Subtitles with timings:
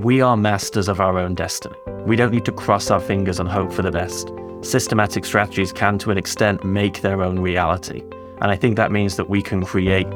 [0.00, 1.76] we are masters of our own destiny.
[2.06, 4.32] We don't need to cross our fingers and hope for the best.
[4.62, 8.02] Systematic strategies can, to an extent, make their own reality.
[8.40, 10.06] And I think that means that we can create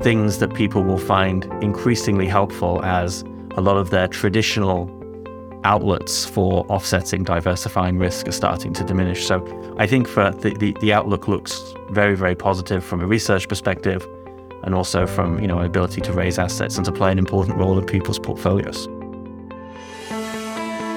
[0.00, 3.22] things that people will find increasingly helpful as
[3.52, 4.90] a lot of their traditional
[5.62, 9.24] outlets for offsetting diversifying risk are starting to diminish.
[9.24, 9.38] So
[9.78, 14.04] I think for the, the, the, outlook looks very, very positive from a research perspective
[14.64, 17.78] and also from you know ability to raise assets and to play an important role
[17.78, 18.88] in people's portfolios.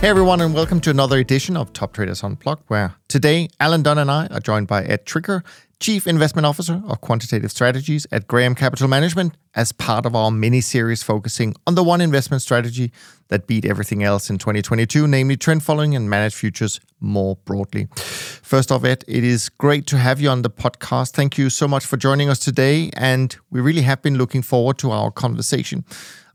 [0.00, 3.96] Hey everyone, and welcome to another edition of Top Traders Unplugged, where today Alan Dunne
[3.96, 5.42] and I are joined by Ed Tricker,
[5.80, 10.60] Chief Investment Officer of Quantitative Strategies at Graham Capital Management, as part of our mini
[10.60, 12.92] series focusing on the one investment strategy
[13.28, 17.88] that beat everything else in 2022, namely trend following and managed futures more broadly.
[17.96, 21.12] First off, Ed, it is great to have you on the podcast.
[21.12, 24.76] Thank you so much for joining us today, and we really have been looking forward
[24.78, 25.86] to our conversation.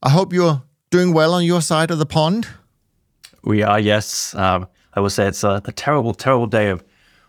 [0.01, 2.47] I hope you're doing well on your side of the pond.
[3.43, 4.35] We are, yes.
[4.35, 6.83] Um, I will say it's a, a, terrible, terrible day of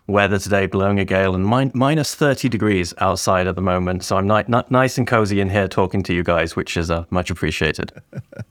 [0.07, 4.05] weather today, blowing a gale and min- minus 30 degrees outside at the moment.
[4.05, 6.91] So I'm ni- ni- nice and cozy in here talking to you guys, which is
[6.91, 7.93] uh, much appreciated.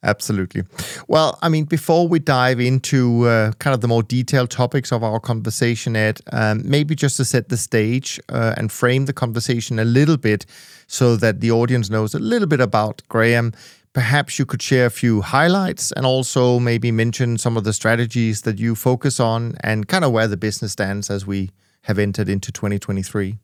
[0.04, 0.62] Absolutely.
[1.08, 5.02] Well, I mean, before we dive into uh, kind of the more detailed topics of
[5.02, 9.80] our conversation, Ed, um, maybe just to set the stage uh, and frame the conversation
[9.80, 10.46] a little bit
[10.86, 13.52] so that the audience knows a little bit about Graham
[13.92, 18.42] perhaps you could share a few highlights and also maybe mention some of the strategies
[18.42, 21.50] that you focus on and kind of where the business stands as we
[21.82, 23.38] have entered into 2023.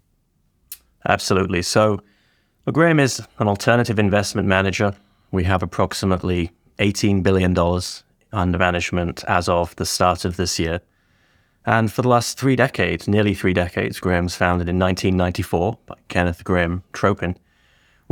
[1.08, 1.62] Absolutely.
[1.62, 2.00] So,
[2.64, 4.94] well, Graham is an alternative investment manager.
[5.30, 7.56] We have approximately $18 billion
[8.32, 10.80] under management as of the start of this year.
[11.66, 16.44] And for the last three decades, nearly three decades, Graham's founded in 1994 by Kenneth
[16.44, 17.36] Graham Tropin.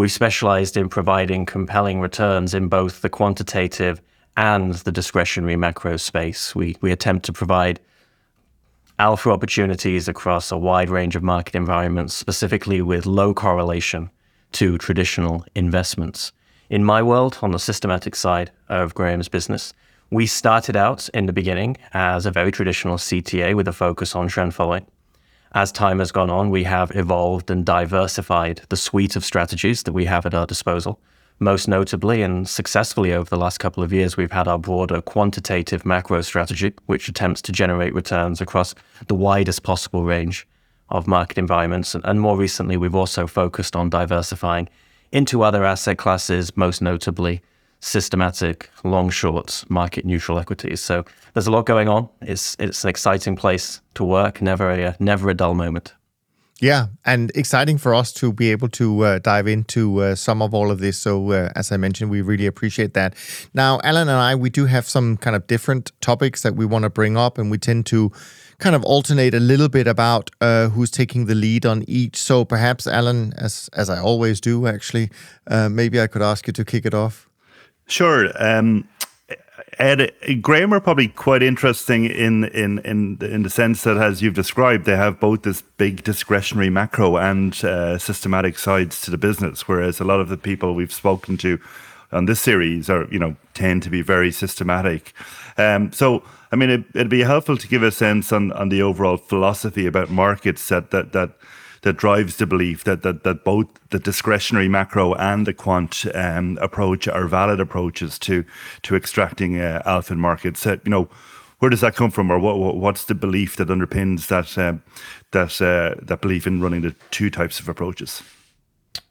[0.02, 4.02] We've specialized in providing compelling returns in both the quantitative
[4.36, 6.56] and the discretionary macro space.
[6.56, 7.78] We, we attempt to provide
[8.98, 14.10] alpha opportunities across a wide range of market environments, specifically with low correlation
[14.58, 16.32] to traditional investments.
[16.68, 19.72] In my world, on the systematic side of Graham's business,
[20.10, 24.26] we started out in the beginning as a very traditional CTA with a focus on
[24.26, 24.84] trend following
[25.54, 29.92] as time has gone on, we have evolved and diversified the suite of strategies that
[29.92, 31.00] we have at our disposal.
[31.38, 35.84] Most notably and successfully over the last couple of years, we've had our broader quantitative
[35.84, 38.74] macro strategy, which attempts to generate returns across
[39.08, 40.46] the widest possible range
[40.88, 41.94] of market environments.
[41.94, 44.68] And, more recently, we've also focused on diversifying
[45.10, 47.42] into other asset classes, most notably
[47.82, 50.80] systematic long shorts, market neutral equities.
[50.80, 51.04] So
[51.34, 52.08] there's a lot going on.
[52.22, 54.40] It's it's an exciting place to work.
[54.40, 55.92] Never a never a dull moment.
[56.60, 60.54] Yeah, and exciting for us to be able to uh, dive into uh, some of
[60.54, 60.96] all of this.
[60.96, 63.16] So, uh, as I mentioned, we really appreciate that.
[63.52, 66.84] Now, Alan and I, we do have some kind of different topics that we want
[66.84, 68.12] to bring up, and we tend to
[68.58, 72.16] kind of alternate a little bit about uh, who's taking the lead on each.
[72.16, 75.10] So, perhaps, Alan, as as I always do, actually,
[75.48, 77.28] uh, maybe I could ask you to kick it off.
[77.86, 78.30] Sure.
[78.42, 78.88] Um,
[79.78, 84.34] Ed, Graham are probably quite interesting in in in in the sense that, as you've
[84.34, 89.66] described, they have both this big discretionary macro and uh, systematic sides to the business.
[89.66, 91.58] Whereas a lot of the people we've spoken to
[92.12, 95.14] on this series are, you know, tend to be very systematic.
[95.56, 98.82] Um, so, I mean, it, would be helpful to give a sense on on the
[98.82, 101.30] overall philosophy about markets that that that
[101.82, 106.58] that drives the belief that that that both the discretionary macro and the quant um,
[106.60, 108.44] approach are valid approaches to
[108.82, 110.64] to extracting uh, alpha in markets.
[110.64, 111.08] You know,
[111.58, 114.78] where does that come from, or what, what's the belief that underpins that uh,
[115.32, 118.22] that that belief in running the two types of approaches?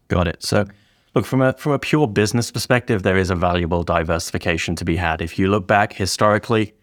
[0.08, 0.44] Got it.
[0.44, 0.66] So.
[1.14, 4.96] Look, from a from a pure business perspective, there is a valuable diversification to be
[4.96, 5.22] had.
[5.22, 6.74] If you look back historically,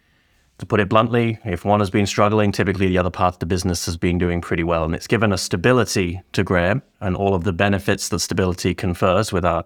[0.58, 3.46] to put it bluntly, if one has been struggling, typically the other part of the
[3.46, 4.84] business has been doing pretty well.
[4.84, 9.32] And it's given us stability to Graham and all of the benefits that stability confers
[9.32, 9.64] with our,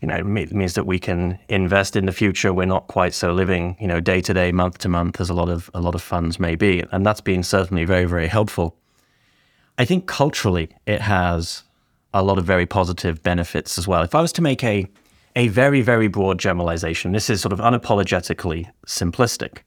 [0.00, 2.52] you know, it means that we can invest in the future.
[2.52, 5.34] We're not quite so living, you know, day to day, month to month, as a
[5.34, 6.84] lot of a lot of funds may be.
[6.92, 8.76] And that's been certainly very, very helpful.
[9.78, 11.64] I think culturally it has
[12.12, 14.02] a lot of very positive benefits as well.
[14.02, 14.86] If I was to make a
[15.34, 19.62] a very, very broad generalization, this is sort of unapologetically simplistic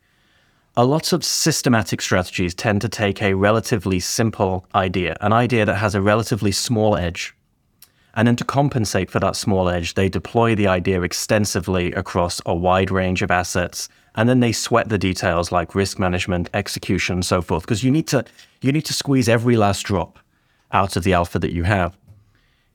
[0.77, 5.77] a lot of systematic strategies tend to take a relatively simple idea, an idea that
[5.77, 7.35] has a relatively small edge.
[8.13, 12.53] And then to compensate for that small edge, they deploy the idea extensively across a
[12.53, 13.89] wide range of assets.
[14.13, 17.89] And then they sweat the details like risk management, execution, and so forth, because you
[17.89, 18.23] need to
[18.61, 20.19] you need to squeeze every last drop
[20.71, 21.97] out of the alpha that you have.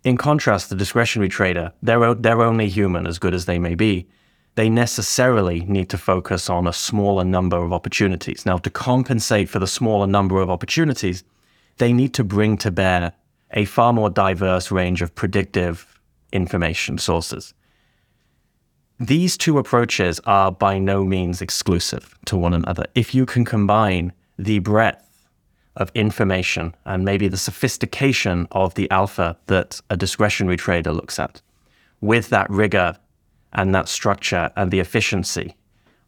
[0.02, 4.08] In contrast, the discretionary trader, they're, they're only human as good as they may be
[4.54, 8.44] they necessarily need to focus on a smaller number of opportunities.
[8.44, 11.24] Now, to compensate for the smaller number of opportunities,
[11.78, 13.12] they need to bring to bear
[13.52, 16.00] a far more diverse range of predictive
[16.32, 17.54] information sources.
[19.00, 22.84] These two approaches are by no means exclusive to one another.
[22.94, 25.28] If you can combine the breadth
[25.76, 31.40] of information and maybe the sophistication of the alpha that a discretionary trader looks at
[32.00, 32.96] with that rigor
[33.52, 35.56] and that structure and the efficiency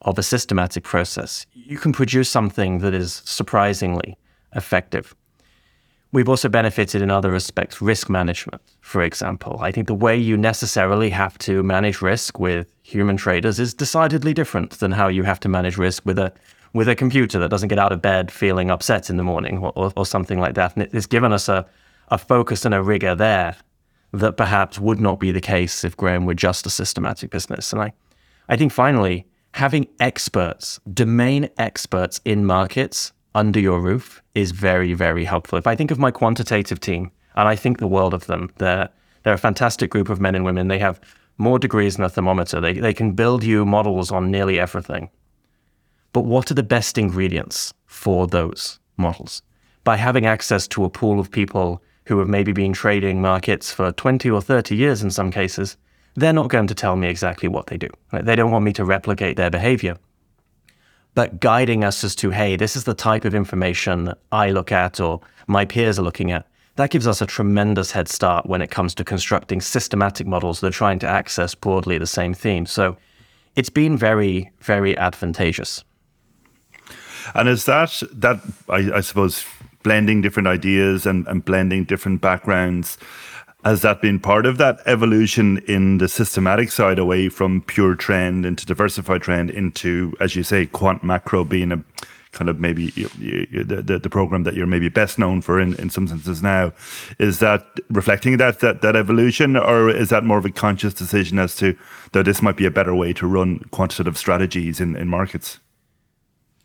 [0.02, 4.16] of a systematic process, you can produce something that is surprisingly
[4.54, 5.14] effective.
[6.12, 9.58] We've also benefited in other respects, risk management, for example.
[9.60, 14.32] I think the way you necessarily have to manage risk with human traders is decidedly
[14.32, 16.32] different than how you have to manage risk with a
[16.72, 19.72] with a computer that doesn't get out of bed feeling upset in the morning or,
[19.76, 20.76] or, or something like that.
[20.76, 21.64] And it's given us a,
[22.08, 23.56] a focus and a rigor there
[24.20, 27.72] that perhaps would not be the case if Graham were just a systematic business.
[27.72, 27.92] And I,
[28.48, 35.24] I think finally, having experts, domain experts in markets under your roof is very, very
[35.24, 35.58] helpful.
[35.58, 38.88] If I think of my quantitative team, and I think the world of them, they're,
[39.22, 40.68] they're a fantastic group of men and women.
[40.68, 41.00] They have
[41.36, 42.60] more degrees than a thermometer.
[42.60, 45.10] They, they can build you models on nearly everything.
[46.12, 49.42] But what are the best ingredients for those models?
[49.82, 53.92] By having access to a pool of people who have maybe been trading markets for
[53.92, 55.76] 20 or 30 years in some cases,
[56.14, 57.88] they're not going to tell me exactly what they do.
[58.12, 59.96] They don't want me to replicate their behavior.
[61.14, 64.72] But guiding us as to, hey, this is the type of information that I look
[64.72, 66.46] at or my peers are looking at,
[66.76, 70.68] that gives us a tremendous head start when it comes to constructing systematic models that
[70.68, 72.66] are trying to access broadly the same theme.
[72.66, 72.96] So
[73.54, 75.84] it's been very, very advantageous.
[77.34, 79.44] And is that that I, I suppose
[79.84, 82.98] blending different ideas and, and blending different backgrounds.
[83.64, 88.44] Has that been part of that evolution in the systematic side away from pure trend
[88.44, 91.84] into diversified trend into, as you say, quant macro being a
[92.32, 95.74] kind of maybe you, you, the, the, program that you're maybe best known for in,
[95.76, 96.72] in some senses now
[97.20, 101.38] is that reflecting that, that that evolution or is that more of a conscious decision
[101.38, 101.76] as to
[102.10, 105.60] that this might be a better way to run quantitative strategies in, in markets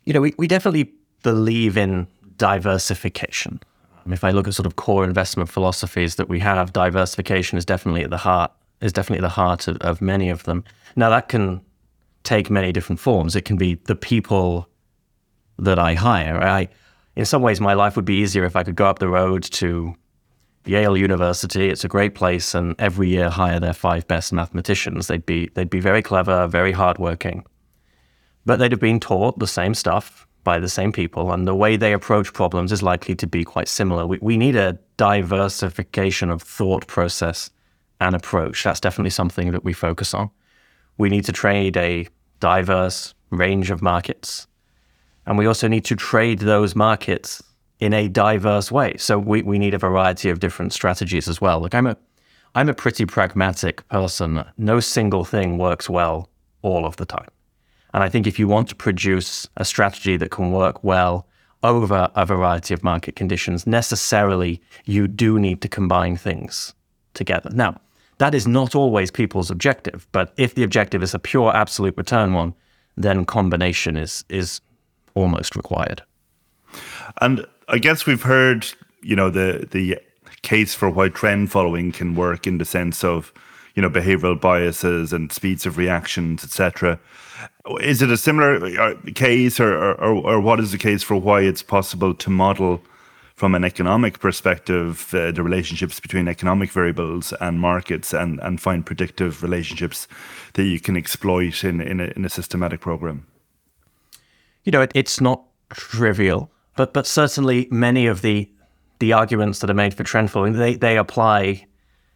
[0.05, 2.07] you know we, we definitely believe in
[2.39, 3.59] diversification.
[4.09, 8.03] If I look at sort of core investment philosophies that we have, diversification is definitely
[8.03, 8.51] at the heart
[8.81, 10.63] is definitely the heart of, of many of them.
[10.95, 11.61] Now that can
[12.23, 13.35] take many different forms.
[13.35, 14.67] It can be the people
[15.57, 16.41] that I hire.
[16.41, 16.69] I,
[17.15, 19.43] in some ways, my life would be easier if I could go up the road
[19.43, 19.93] to
[20.65, 21.69] Yale University.
[21.69, 25.07] It's a great place, and every year hire their five best mathematicians.
[25.07, 27.45] They'd be they'd be very clever, very hardworking,
[28.45, 31.77] but they'd have been taught the same stuff by the same people, and the way
[31.77, 34.03] they approach problems is likely to be quite similar.
[34.07, 37.51] We, we need a diversification of thought process
[38.01, 38.63] and approach.
[38.63, 40.31] That's definitely something that we focus on.
[40.97, 42.07] We need to trade a
[42.39, 44.47] diverse range of markets,
[45.27, 47.43] and we also need to trade those markets
[47.79, 48.97] in a diverse way.
[48.97, 51.59] So we, we need a variety of different strategies as well.
[51.59, 51.95] Like I'm a
[52.55, 54.43] I'm a pretty pragmatic person.
[54.57, 56.27] No single thing works well
[56.63, 57.29] all of the time.
[57.93, 61.27] And I think if you want to produce a strategy that can work well
[61.63, 66.73] over a variety of market conditions, necessarily you do need to combine things
[67.13, 67.49] together.
[67.53, 67.81] Now,
[68.19, 72.33] that is not always people's objective, but if the objective is a pure absolute return
[72.33, 72.53] one,
[72.95, 74.61] then combination is is
[75.15, 76.03] almost required.
[77.21, 78.67] And I guess we've heard,
[79.01, 79.97] you know, the the
[80.41, 83.33] case for why trend following can work in the sense of,
[83.79, 86.99] you know, behavioral biases and speeds of reactions, etc.
[87.79, 91.39] Is it a similar uh, case, or, or, or what is the case for why
[91.39, 92.81] it's possible to model
[93.35, 98.85] from an economic perspective uh, the relationships between economic variables and markets and, and find
[98.85, 100.09] predictive relationships
[100.55, 103.25] that you can exploit in, in, a, in a systematic program?
[104.63, 108.49] you know, it, it's not trivial, but but certainly many of the
[108.99, 111.65] the arguments that are made for trend following they they apply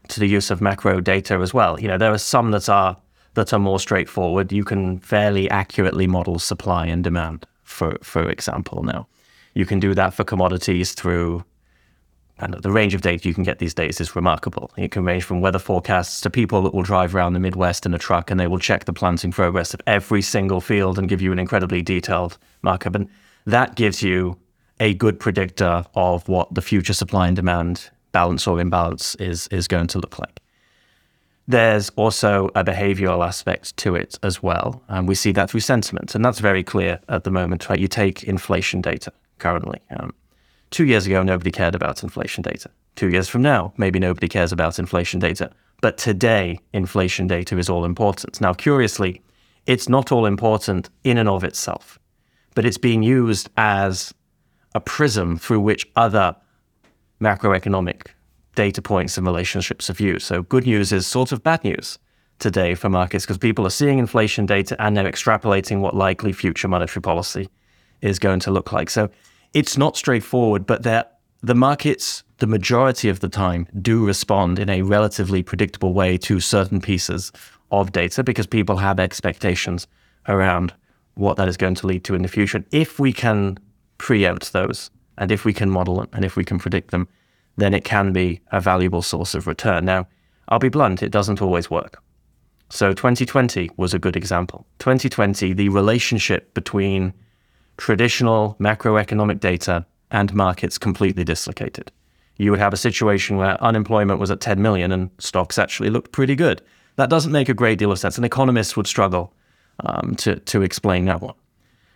[0.10, 1.80] to the use of macro data as well.
[1.80, 2.98] You know, there are some that are
[3.36, 4.52] that are more straightforward.
[4.52, 8.84] You can fairly accurately model supply and demand, for for example.
[8.84, 9.08] Now,
[9.54, 11.44] you can do that for commodities through
[12.40, 14.72] and the range of data you can get these days is remarkable.
[14.76, 17.94] It can range from weather forecasts to people that will drive around the Midwest in
[17.94, 21.22] a truck and they will check the planting progress of every single field and give
[21.22, 22.96] you an incredibly detailed markup.
[22.96, 23.08] And
[23.46, 24.38] that gives you
[24.80, 29.68] a good predictor of what the future supply and demand balance or imbalance is, is
[29.68, 30.40] going to look like.
[31.46, 34.82] There's also a behavioral aspect to it as well.
[34.88, 36.16] And we see that through sentiment.
[36.16, 37.78] And that's very clear at the moment, right?
[37.78, 39.82] You take inflation data currently.
[39.90, 40.14] Um,
[40.72, 42.70] two years ago, nobody cared about inflation data.
[42.96, 45.52] Two years from now, maybe nobody cares about inflation data.
[45.82, 48.40] But today, inflation data is all important.
[48.40, 49.22] Now, curiously,
[49.66, 52.00] it's not all important in and of itself,
[52.56, 54.14] but it's being used as
[54.76, 56.36] a prism through which other
[57.24, 58.08] macroeconomic
[58.56, 60.22] data points and relationships of viewed.
[60.22, 61.98] So good news is sort of bad news
[62.40, 66.68] today for markets because people are seeing inflation data and they're extrapolating what likely future
[66.68, 67.50] monetary policy
[68.02, 68.90] is going to look like.
[68.90, 69.10] So
[69.54, 74.82] it's not straightforward, but the markets, the majority of the time, do respond in a
[74.82, 77.32] relatively predictable way to certain pieces
[77.72, 79.88] of data because people have expectations
[80.28, 80.74] around
[81.16, 82.64] what that is going to lead to in the future.
[82.72, 83.58] If we can
[83.98, 87.08] preempt those, and if we can model them, and if we can predict them,
[87.58, 89.86] then it can be a valuable source of return.
[89.86, 90.08] Now,
[90.50, 92.02] I'll be blunt, it doesn't always work.
[92.70, 94.66] So 2020 was a good example.
[94.80, 97.14] 2020, the relationship between
[97.78, 101.92] traditional macroeconomic data and markets completely dislocated.
[102.38, 106.12] You would have a situation where unemployment was at 10 million and stocks actually looked
[106.12, 106.62] pretty good.
[106.96, 109.34] That doesn't make a great deal of sense, and economists would struggle
[109.86, 111.36] um, to, to explain that one.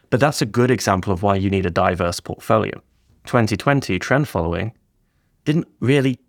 [0.09, 2.81] But that's a good example of why you need a diverse portfolio.
[3.27, 4.73] 2020 trend following
[5.45, 6.19] didn't really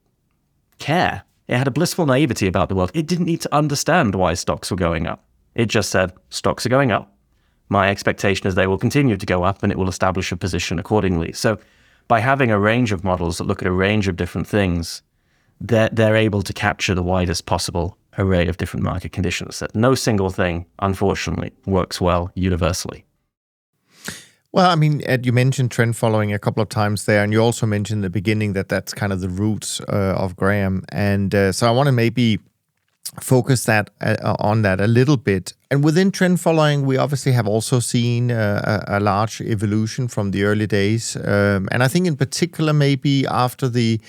[0.78, 1.22] care.
[1.48, 2.90] It had a blissful naivety about the world.
[2.94, 5.24] It didn't need to understand why stocks were going up.
[5.54, 7.16] It just said, stocks are going up.
[7.68, 10.78] My expectation is they will continue to go up and it will establish a position
[10.78, 11.32] accordingly.
[11.32, 11.58] So,
[12.06, 15.02] by having a range of models that look at a range of different things,
[15.60, 19.58] they're, they're able to capture the widest possible array of different market conditions.
[19.58, 23.04] That no single thing, unfortunately, works well universally.
[24.50, 27.40] Well, I mean, Ed, you mentioned trend following a couple of times there, and you
[27.40, 30.84] also mentioned in the beginning that that's kind of the roots uh, of Graham.
[30.90, 32.38] And uh, so I want to maybe
[33.20, 35.52] focus that uh, on that a little bit.
[35.70, 40.30] And within trend following, we obviously have also seen uh, a, a, large evolution from
[40.30, 41.16] the early days.
[41.16, 44.00] Um, and I think, in particular, maybe after the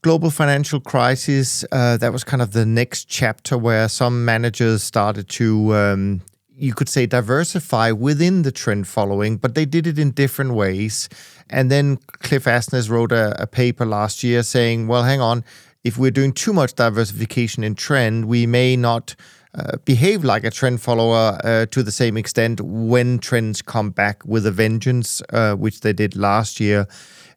[0.00, 5.28] global financial crisis, uh, that was kind of the next chapter where some managers started
[5.30, 6.22] to um,
[6.58, 11.08] you could say diversify within the trend following, but they did it in different ways.
[11.48, 15.44] And then Cliff Asness wrote a, a, paper last year saying, well, hang on,
[15.84, 19.14] if we're doing too much diversification in trend, we may not
[19.54, 24.24] uh, behave like a trend follower uh, to the same extent when trends come back
[24.24, 26.86] with a vengeance, uh, which they did last year.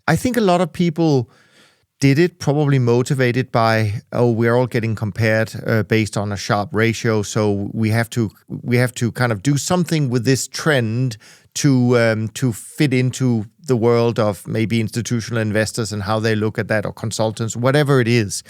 [0.07, 1.29] I think a lot of people
[2.01, 6.73] did it probably motivated by oh we're all getting compared uh, based on a Sharpe
[6.73, 11.15] ratio so we have to we have to kind of do something with this trend
[11.53, 16.57] to um, to fit into the world of maybe institutional investors and how they look
[16.57, 18.43] at that or consultants whatever it is.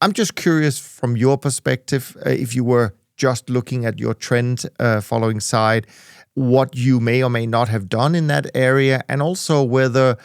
[0.00, 4.66] I'm just curious from your perspective uh, if you were just looking at your trend
[4.80, 5.86] uh, following side
[6.34, 10.16] what you may or may not have done in that area and also whether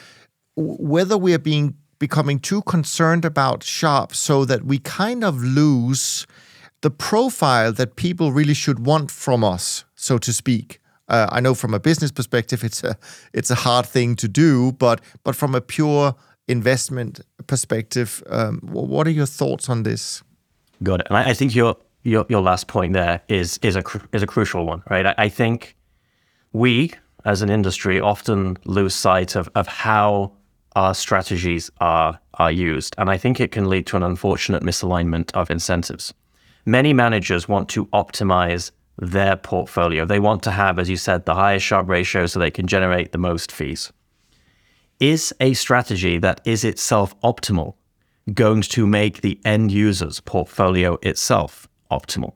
[0.55, 6.27] whether we are being becoming too concerned about Sharpe so that we kind of lose
[6.81, 10.79] the profile that people really should want from us, so to speak.
[11.07, 12.97] Uh, I know from a business perspective, it's a
[13.33, 16.15] it's a hard thing to do, but but from a pure
[16.47, 20.23] investment perspective, um, what are your thoughts on this?
[21.01, 21.07] It.
[21.09, 23.83] And I, I think your your your last point there is is a
[24.13, 25.05] is a crucial one, right?
[25.05, 25.75] I, I think
[26.53, 26.91] we
[27.23, 30.31] as an industry often lose sight of of how
[30.75, 35.31] our strategies are are used, and I think it can lead to an unfortunate misalignment
[35.33, 36.13] of incentives.
[36.65, 40.05] Many managers want to optimize their portfolio.
[40.05, 43.11] They want to have, as you said, the highest Sharpe ratio so they can generate
[43.11, 43.91] the most fees.
[44.99, 47.75] Is a strategy that is itself optimal
[48.33, 52.33] going to make the end user's portfolio itself optimal?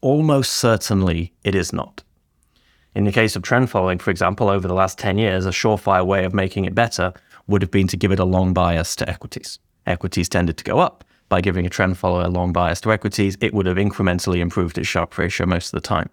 [0.00, 2.02] Almost certainly it is not.
[2.94, 6.06] In the case of trend following, for example, over the last 10 years, a surefire
[6.06, 7.12] way of making it better
[7.46, 9.58] would have been to give it a long bias to equities.
[9.86, 11.04] Equities tended to go up.
[11.28, 14.78] By giving a trend follower a long bias to equities, it would have incrementally improved
[14.78, 16.08] its Sharpe ratio most of the time.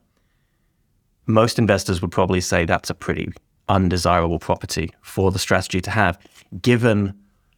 [1.25, 3.31] Most investors would probably say that's a pretty
[3.69, 6.19] undesirable property for the strategy to have,
[6.61, 7.13] given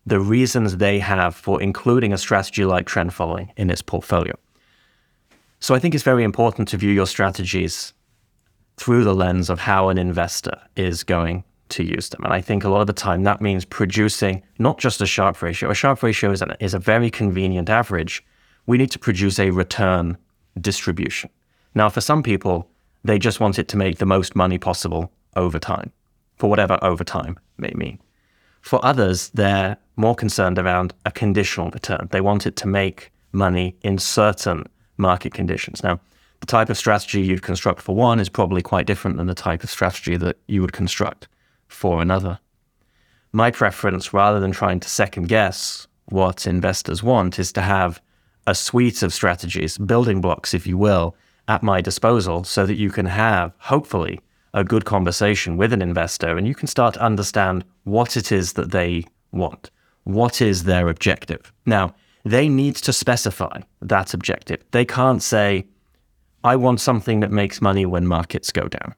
[0.05, 4.37] the reasons they have for including a strategy like trend following in its portfolio.
[5.59, 7.93] So I think it's very important to view your strategies
[8.77, 12.23] through the lens of how an investor is going to use them.
[12.23, 15.41] And I think a lot of the time that means producing not just a Sharpe
[15.41, 15.69] ratio.
[15.69, 18.23] A Sharpe ratio is, an, is a very convenient average.
[18.65, 20.17] We need to produce a return
[20.59, 21.29] distribution.
[21.73, 22.69] Now, for some people,
[23.03, 25.91] they just want it to make the most money possible over time,
[26.37, 27.99] for whatever over time may mean.
[28.61, 32.07] For others, they're more concerned around a conditional return.
[32.11, 34.65] They want it to make money in certain
[34.97, 35.83] market conditions.
[35.83, 35.99] Now,
[36.39, 39.63] the type of strategy you'd construct for one is probably quite different than the type
[39.63, 41.27] of strategy that you would construct
[41.67, 42.39] for another.
[43.31, 48.01] My preference, rather than trying to second guess what investors want, is to have
[48.47, 51.15] a suite of strategies, building blocks, if you will,
[51.47, 54.19] at my disposal so that you can have, hopefully,
[54.53, 58.53] a good conversation with an investor and you can start to understand what it is
[58.53, 59.69] that they want.
[60.05, 61.51] What is their objective?
[61.65, 61.93] Now,
[62.23, 64.63] they need to specify that objective.
[64.71, 65.67] They can't say,
[66.43, 68.95] I want something that makes money when markets go down.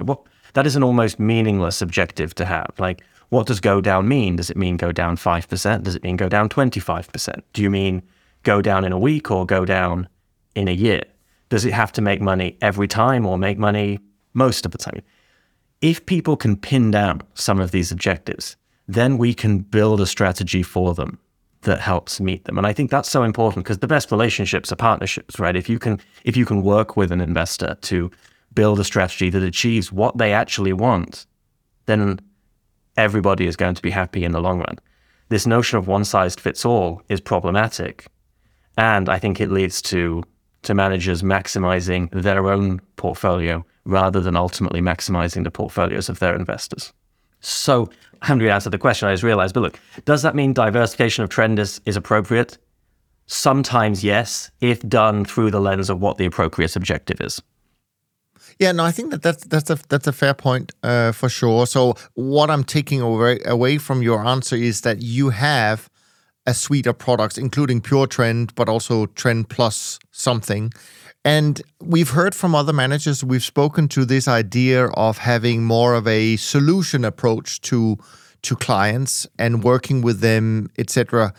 [0.00, 2.72] Well, that is an almost meaningless objective to have.
[2.78, 4.36] Like, what does go down mean?
[4.36, 5.82] Does it mean go down 5%?
[5.82, 7.42] Does it mean go down 25%?
[7.52, 8.02] Do you mean
[8.42, 10.08] go down in a week or go down
[10.54, 11.02] in a year?
[11.48, 14.00] Does it have to make money every time or make money
[14.34, 15.02] most of the time?
[15.80, 18.56] If people can pin down some of these objectives,
[18.86, 21.18] then we can build a strategy for them
[21.62, 22.58] that helps meet them.
[22.58, 25.56] And I think that's so important because the best relationships are partnerships, right?
[25.56, 28.10] If you can if you can work with an investor to
[28.54, 31.26] build a strategy that achieves what they actually want,
[31.86, 32.20] then
[32.96, 34.78] everybody is going to be happy in the long run.
[35.28, 38.06] This notion of one size fits all is problematic.
[38.76, 40.22] And I think it leads to
[40.62, 46.92] to managers maximizing their own portfolio rather than ultimately maximizing the portfolios of their investors.
[47.40, 50.52] So I haven't really answered the question, I just realized, but look, does that mean
[50.52, 52.58] diversification of trend is, is appropriate?
[53.26, 57.42] Sometimes yes, if done through the lens of what the appropriate objective is.
[58.62, 61.66] Yeah, no, I think that that's that's a that's a fair point uh, for sure.
[61.66, 65.90] So what I'm taking away away from your answer is that you have
[66.46, 70.72] a suite of products, including Pure Trend, but also Trend Plus something.
[71.24, 76.06] And we've heard from other managers, we've spoken to this idea of having more of
[76.06, 77.98] a solution approach to
[78.42, 81.34] to clients and working with them, etc.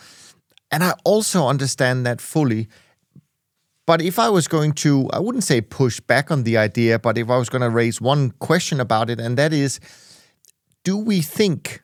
[0.70, 2.68] And I also understand that fully.
[3.86, 7.18] But if I was going to, I wouldn't say push back on the idea, but
[7.18, 9.78] if I was going to raise one question about it, and that is
[10.84, 11.82] do we think,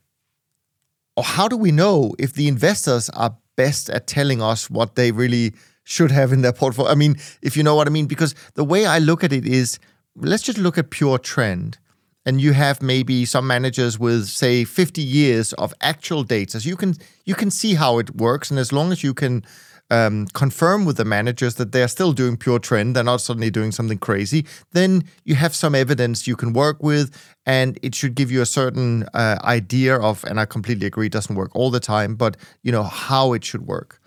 [1.17, 5.11] or how do we know if the investors are best at telling us what they
[5.11, 6.91] really should have in their portfolio?
[6.91, 9.47] I mean, if you know what I mean, because the way I look at it
[9.47, 9.79] is
[10.17, 11.79] let's just look at pure trend.
[12.27, 16.61] And you have maybe some managers with, say, 50 years of actual data.
[16.61, 18.51] So you can you can see how it works.
[18.51, 19.43] And as long as you can
[19.91, 23.73] um, confirm with the managers that they're still doing pure trend, they're not suddenly doing
[23.73, 27.11] something crazy, then you have some evidence you can work with,
[27.47, 30.25] and it should give you a certain uh, idea of.
[30.25, 33.45] And I completely agree, it doesn't work all the time, but you know how it
[33.45, 34.01] should work.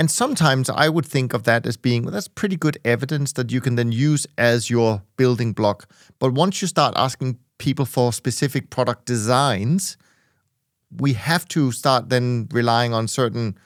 [0.00, 3.50] And sometimes I would think of that as being well, that's pretty good evidence that
[3.50, 5.90] you can then use as your building block.
[6.20, 9.96] But once you start asking people for specific product designs,
[10.96, 13.58] we have to start then relying on certain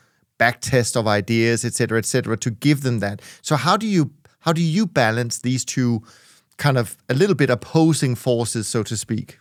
[0.42, 3.22] backtest of ideas, et cetera, et cetera, to give them that.
[3.42, 6.00] So how do you how do you balance these two
[6.56, 9.38] kind of a little bit opposing forces, so to speak?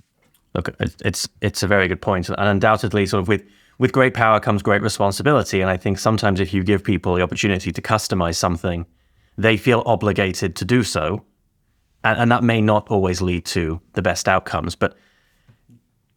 [0.54, 3.44] Look, it's it's a very good point, and undoubtedly, sort of with
[3.78, 5.62] with great power comes great responsibility.
[5.62, 8.86] And I think sometimes if you give people the opportunity to customize something,
[9.38, 11.24] they feel obligated to do so,
[12.04, 14.94] and, and that may not always lead to the best outcomes, but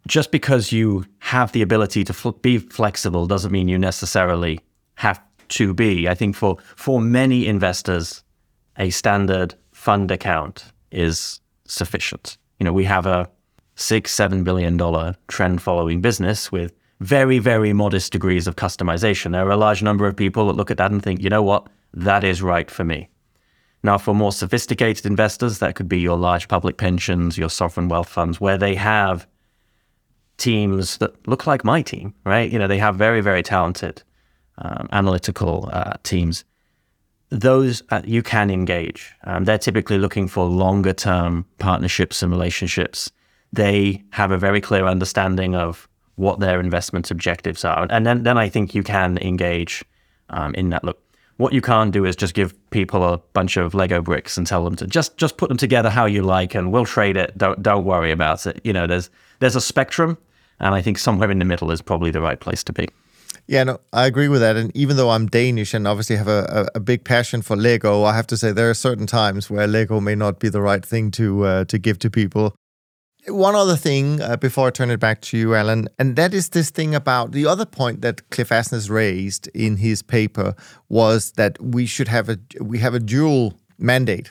[0.07, 4.59] just because you have the ability to fl- be flexible doesn't mean you necessarily
[4.97, 6.09] have to be.
[6.09, 8.23] I think for for many investors,
[8.79, 12.39] a standard fund account is sufficient.
[12.59, 13.29] You know, we have a
[13.77, 19.33] six, seven billion dollar trend following business with very, very modest degrees of customization.
[19.33, 21.43] There are a large number of people that look at that and think, you know
[21.43, 23.09] what, that is right for me.
[23.83, 28.09] Now, for more sophisticated investors, that could be your large public pensions, your sovereign wealth
[28.09, 29.27] funds, where they have
[30.39, 32.51] teams that look like my team, right?
[32.51, 34.03] You know, they have very, very talented
[34.59, 36.45] um, analytical uh, teams,
[37.31, 39.13] those uh, you can engage.
[39.25, 43.11] Um, they're typically looking for longer term partnerships and relationships.
[43.53, 47.87] They have a very clear understanding of what their investment objectives are.
[47.91, 49.85] And then, then I think you can engage
[50.31, 50.85] um, in that.
[50.85, 51.01] Look,
[51.37, 54.65] what you can't do is just give people a bunch of Lego bricks and tell
[54.65, 57.37] them to just just put them together how you like, and we'll trade it.
[57.37, 58.61] Don't don't worry about it.
[58.65, 60.17] You know, there's there's a spectrum,
[60.61, 62.89] and I think somewhere in the middle is probably the right place to be.
[63.47, 64.57] Yeah, no, I agree with that.
[64.57, 68.05] And even though I'm Danish and obviously have a, a, a, big passion for Lego,
[68.05, 70.85] I have to say there are certain times where Lego may not be the right
[70.85, 72.55] thing to uh, to give to people.
[73.27, 76.51] One other thing uh, before I turn it back to you, Alan, and that is
[76.51, 80.55] this thing about the other point that Cliff Asness raised in his paper
[80.91, 84.31] was that we should have a we have a dual mandate,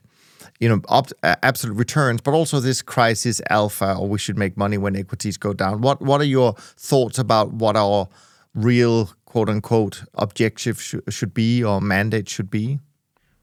[0.59, 0.81] you know,
[1.23, 5.53] absolute returns, but also this crisis alpha, or we should make money when equities go
[5.53, 5.81] down.
[5.81, 8.07] What what are your thoughts about what our
[8.53, 12.79] real quote unquote objective sh- should be or mandate should be?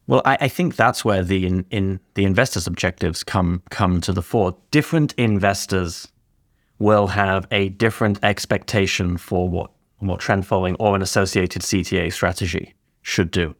[0.07, 4.13] Well, I, I, think that's where the in, in the investors' objectives come come to
[4.13, 4.57] the fore.
[4.71, 6.09] Different investors
[6.79, 12.75] will have a different expectation for what what trend following or an associated CTA strategy
[13.03, 13.55] should do.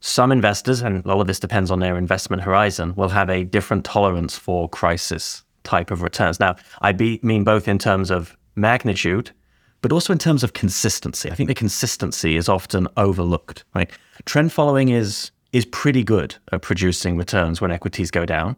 [0.00, 3.84] Some investors, and all of this depends on their investment horizon, will have a different
[3.84, 6.38] tolerance for crisis type of returns.
[6.38, 9.32] Now, I be, mean both in terms of magnitude
[9.80, 11.30] but also in terms of consistency.
[11.30, 13.64] I think the consistency is often overlooked.
[13.74, 13.90] Right?
[14.24, 18.56] Trend following is is pretty good at producing returns when equities go down.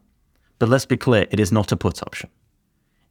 [0.58, 2.28] But let's be clear, it is not a put option.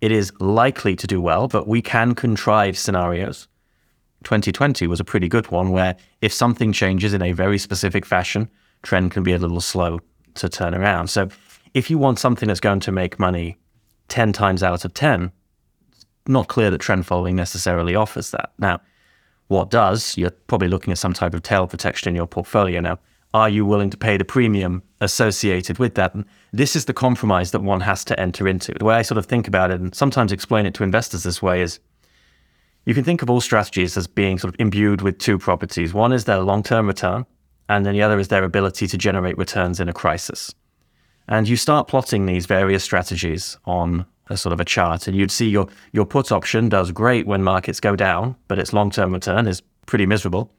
[0.01, 3.47] It is likely to do well, but we can contrive scenarios.
[4.23, 8.49] 2020 was a pretty good one where if something changes in a very specific fashion,
[8.83, 9.99] trend can be a little slow
[10.35, 11.07] to turn around.
[11.07, 11.29] So
[11.73, 13.57] if you want something that's going to make money
[14.09, 15.31] 10 times out of 10,
[16.27, 18.51] not clear that trend following necessarily offers that.
[18.57, 18.81] Now,
[19.47, 20.17] what does?
[20.17, 22.79] You're probably looking at some type of tail protection in your portfolio.
[22.81, 22.99] Now,
[23.33, 26.13] are you willing to pay the premium associated with that?
[26.15, 28.73] And this is the compromise that one has to enter into.
[28.73, 31.41] The way I sort of think about it and sometimes explain it to investors this
[31.41, 31.79] way is
[32.85, 35.93] you can think of all strategies as being sort of imbued with two properties.
[35.93, 37.25] One is their long term return,
[37.67, 40.55] and then the other is their ability to generate returns in a crisis.
[41.27, 45.31] And you start plotting these various strategies on a sort of a chart, and you'd
[45.31, 49.13] see your your put option does great when markets go down, but its long term
[49.13, 50.51] return is pretty miserable.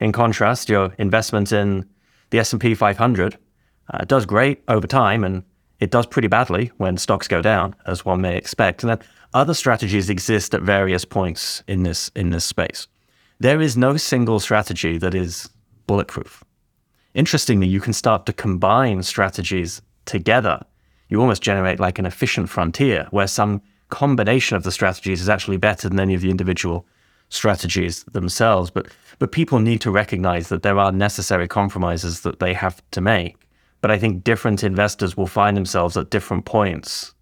[0.00, 1.88] In contrast, your investment in
[2.30, 3.36] the S and P 500
[3.92, 5.42] uh, does great over time, and
[5.80, 8.82] it does pretty badly when stocks go down, as one may expect.
[8.82, 9.00] And then
[9.34, 12.86] other strategies exist at various points in this in this space.
[13.40, 15.48] There is no single strategy that is
[15.86, 16.42] bulletproof.
[17.14, 20.62] Interestingly, you can start to combine strategies together
[21.08, 25.56] you almost generate like an efficient frontier where some combination of the strategies is actually
[25.56, 26.86] better than any of the individual
[27.30, 28.70] strategies themselves.
[28.70, 33.00] But but people need to recognize that there are necessary compromises that they have to
[33.00, 33.36] make.
[33.80, 37.14] But I think different investors will find themselves at different points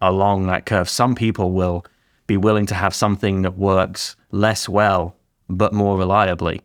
[0.00, 0.88] along that curve.
[0.88, 1.84] Some people will
[2.26, 5.16] be willing to have something that works less well
[5.48, 6.62] but more reliably.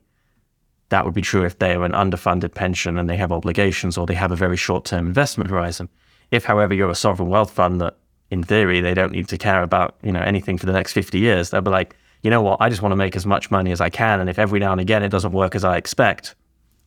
[0.89, 4.05] That would be true if they are an underfunded pension and they have obligations or
[4.05, 5.89] they have a very short term investment horizon.
[6.31, 7.97] If, however, you're a sovereign wealth fund that,
[8.31, 11.17] in theory, they don't need to care about you know anything for the next 50
[11.17, 13.71] years, they'll be like, you know what, I just want to make as much money
[13.71, 16.35] as I can, and if every now and again it doesn't work as I expect,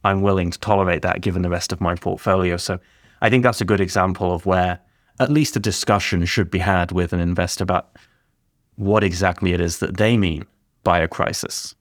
[0.05, 2.57] I'm willing to tolerate that given the rest of my portfolio.
[2.57, 2.79] So
[3.21, 4.81] I think that's a good example of where
[5.21, 7.97] at least a discussion should be had with an investor about
[8.77, 10.45] what exactly it is that they mean
[10.83, 11.75] by a crisis.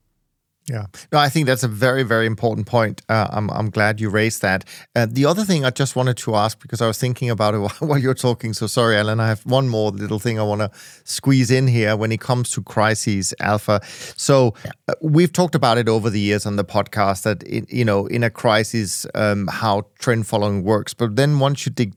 [0.70, 3.02] Yeah, no, I think that's a very, very important point.
[3.08, 4.64] Uh, I'm, I'm glad you raised that.
[4.94, 7.58] Uh, the other thing I just wanted to ask because I was thinking about it
[7.80, 8.52] while you're talking.
[8.52, 9.18] So sorry, Alan.
[9.18, 10.70] I have one more little thing I want to
[11.02, 13.80] squeeze in here when it comes to crises alpha.
[14.16, 14.54] So
[14.88, 18.06] uh, we've talked about it over the years on the podcast that it, you know
[18.06, 20.94] in a crisis um, how trend following works.
[20.94, 21.92] But then once you dig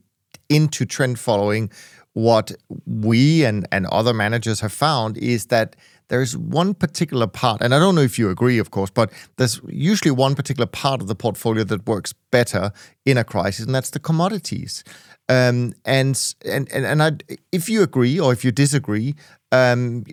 [0.48, 1.70] into trend following,
[2.14, 2.50] what
[2.86, 5.76] we and and other managers have found is that
[6.08, 9.60] there's one particular part, and I don't know if you agree, of course, but there's
[9.68, 12.70] usually one particular part of the portfolio that works better
[13.04, 14.84] in a crisis, and that's the commodities.
[15.28, 17.12] Um, and and and, and I,
[17.50, 19.14] if you agree or if you disagree,
[19.50, 20.04] um,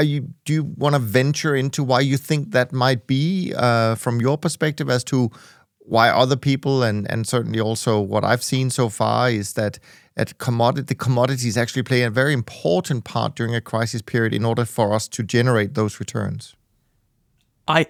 [0.00, 4.20] you do you want to venture into why you think that might be uh, from
[4.20, 5.30] your perspective as to
[5.80, 9.78] why other people and and certainly also what I've seen so far is that
[10.16, 14.44] at commodity the commodities actually play a very important part during a crisis period in
[14.44, 16.54] order for us to generate those returns.
[17.66, 17.86] I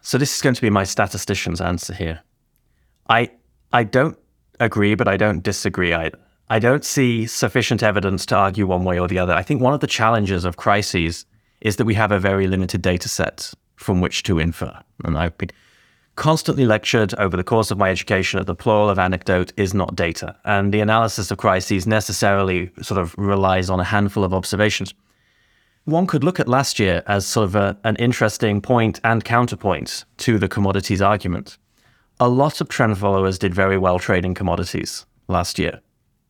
[0.00, 2.20] so this is going to be my statistician's answer here.
[3.08, 3.30] I
[3.72, 4.18] I don't
[4.60, 6.18] agree, but I don't disagree either.
[6.48, 9.32] I don't see sufficient evidence to argue one way or the other.
[9.32, 11.26] I think one of the challenges of crises
[11.60, 14.78] is that we have a very limited data set from which to infer.
[15.04, 15.50] And I've been
[16.16, 19.96] constantly lectured over the course of my education that the plural of anecdote is not
[19.96, 24.94] data, and the analysis of crises necessarily sort of relies on a handful of observations.
[25.84, 30.04] One could look at last year as sort of a, an interesting point and counterpoint
[30.18, 31.58] to the commodities argument.
[32.20, 35.80] a lot of trend followers did very well trading commodities last year.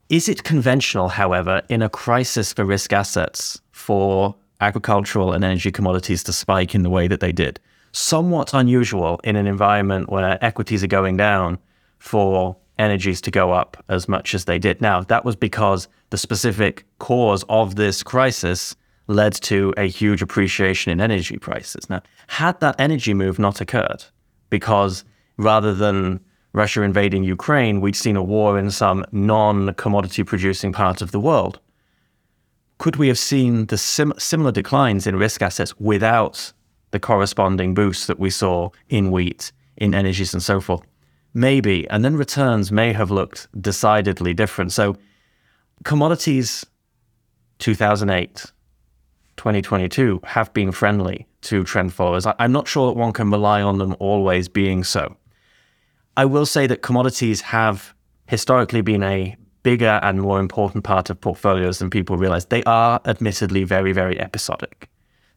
[0.09, 6.23] Is it conventional, however, in a crisis for risk assets for agricultural and energy commodities
[6.25, 7.61] to spike in the way that they did?
[7.97, 11.59] Somewhat unusual in an environment where equities are going down
[11.99, 14.81] for energies to go up as much as they did.
[14.81, 18.75] Now, that was because the specific cause of this crisis
[19.07, 21.89] led to a huge appreciation in energy prices.
[21.89, 24.03] Now, had that energy move not occurred,
[24.51, 25.05] because
[25.37, 26.19] rather than
[26.53, 31.21] Russia invading Ukraine, we'd seen a war in some non commodity producing part of the
[31.21, 31.61] world.
[32.79, 36.53] Could we have seen the sim- similar declines in risk assets without
[36.95, 40.83] the corresponding boost that we saw in wheat, in energies, and so forth?
[41.35, 41.91] Maybe.
[41.91, 44.71] And then returns may have looked decidedly different.
[44.71, 44.97] So,
[45.83, 46.65] commodities
[47.59, 48.53] 2008,
[49.37, 52.29] 2022 have been friendly to trend followers.
[52.39, 55.17] I'm not sure that one can rely on them always being so.
[56.17, 57.93] I will say that commodities have
[58.29, 62.47] historically been a bigger and more important part of portfolios than people realize.
[62.47, 64.89] They are admittedly very, very episodic.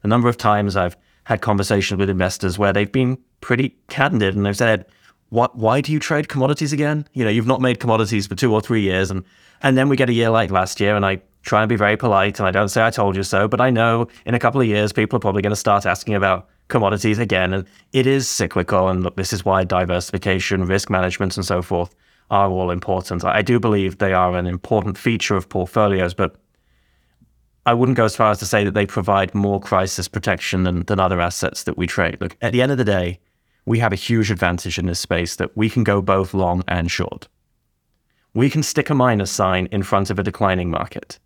[0.02, 0.96] The number of times I've
[1.28, 4.86] had conversations with investors where they've been pretty candid and they've said,
[5.28, 7.06] what, why do you trade commodities again?
[7.12, 9.10] You know, you've not made commodities for two or three years.
[9.10, 9.22] And,
[9.60, 11.98] and then we get a year like last year and I try and be very
[11.98, 14.58] polite and I don't say I told you so, but I know in a couple
[14.58, 17.52] of years, people are probably going to start asking about commodities again.
[17.52, 18.88] And it is cyclical.
[18.88, 21.94] And look, this is why diversification, risk management, and so forth
[22.30, 23.22] are all important.
[23.22, 26.36] I do believe they are an important feature of portfolios, but
[27.68, 30.84] I wouldn't go as far as to say that they provide more crisis protection than,
[30.84, 32.16] than other assets that we trade.
[32.18, 33.20] Look, at the end of the day,
[33.66, 36.90] we have a huge advantage in this space that we can go both long and
[36.90, 37.28] short.
[38.32, 41.18] We can stick a minus sign in front of a declining market.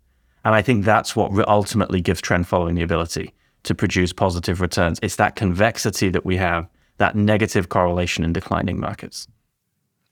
[0.43, 4.99] And I think that's what ultimately gives trend following the ability to produce positive returns.
[5.01, 9.29] It's that convexity that we have, that negative correlation in declining markets.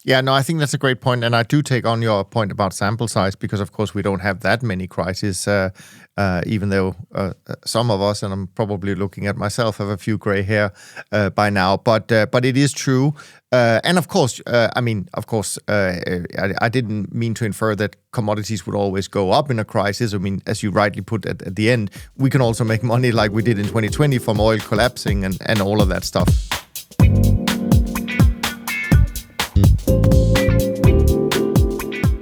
[0.04, 2.52] Yeah, no, I think that's a great point, and I do take on your point
[2.52, 5.48] about sample size because, of course, we don't have that many crises.
[5.48, 5.70] Uh,
[6.18, 7.34] uh, even though uh,
[7.66, 10.74] some of us, and I'm probably looking at myself, have a few gray hair
[11.12, 13.14] uh, by now, but uh, but it is true.
[13.54, 16.24] Uh, and of course, I mean, of course, I,
[16.62, 20.14] I, didn't mean to infer that commodities would always go up in a crisis.
[20.14, 23.12] I mean, as you rightly put at, at the end, we can also make money
[23.12, 26.61] like we did in 2020 from oil collapsing and, and all of that stuff.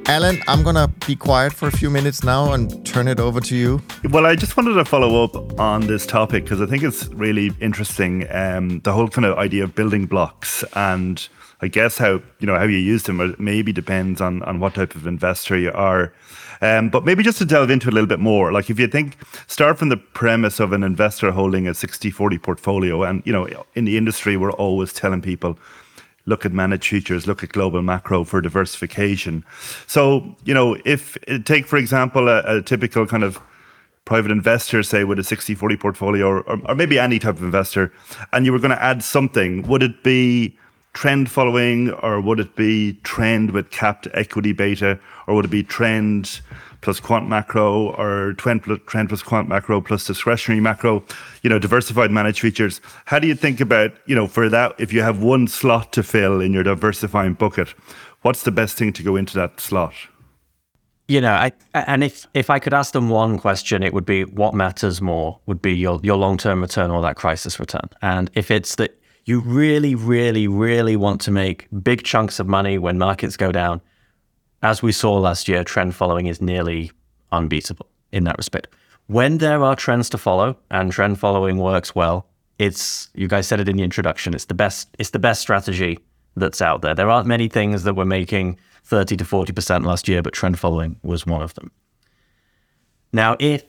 [0.09, 3.39] Alan, I'm going to be quiet for a few minutes now and turn it over
[3.41, 3.79] to you.
[4.05, 7.51] Well, I just wanted to follow up on this topic because I think it's really
[7.61, 8.25] interesting.
[8.31, 11.29] Um, the whole kind of idea of building blocks and
[11.61, 14.95] I guess how you know how you use them maybe depends on on what type
[14.95, 16.11] of investor you are.
[16.61, 19.15] Um, but maybe just to delve into a little bit more, like if you think,
[19.47, 23.03] start from the premise of an investor holding a 60 40 portfolio.
[23.03, 25.57] And, you know, in the industry, we're always telling people,
[26.29, 29.43] look at managed futures, look at global macro for diversification.
[29.87, 33.41] So, you know, if take, for example, a, a typical kind of
[34.05, 37.91] private investor, say with a 60 40 portfolio, or, or, maybe any type of investor,
[38.31, 40.55] and you were going to add something, would it be
[40.93, 45.63] trend following, or would it be trend with capped equity beta, or would it be
[45.63, 46.41] trend?
[46.81, 51.03] Plus quant macro or trend plus, trend plus quant macro plus discretionary macro,
[51.43, 52.79] you know, diversified managed futures.
[53.05, 56.03] How do you think about, you know, for that, if you have one slot to
[56.03, 57.69] fill in your diversifying bucket,
[58.21, 59.93] what's the best thing to go into that slot?
[61.09, 64.25] You know, I, and if if I could ask them one question, it would be
[64.25, 67.89] what matters more would be your your long term return or that crisis return.
[68.03, 72.77] And if it's that you really, really, really want to make big chunks of money
[72.77, 73.81] when markets go down,
[74.61, 76.91] as we saw last year, trend following is nearly
[77.31, 78.67] unbeatable in that respect.
[79.07, 83.59] When there are trends to follow and trend following works well, it's you guys said
[83.59, 85.99] it in the introduction, it's the best it's the best strategy
[86.35, 86.93] that's out there.
[86.93, 90.97] There aren't many things that were making 30 to 40% last year, but trend following
[91.03, 91.71] was one of them.
[93.11, 93.63] Now, if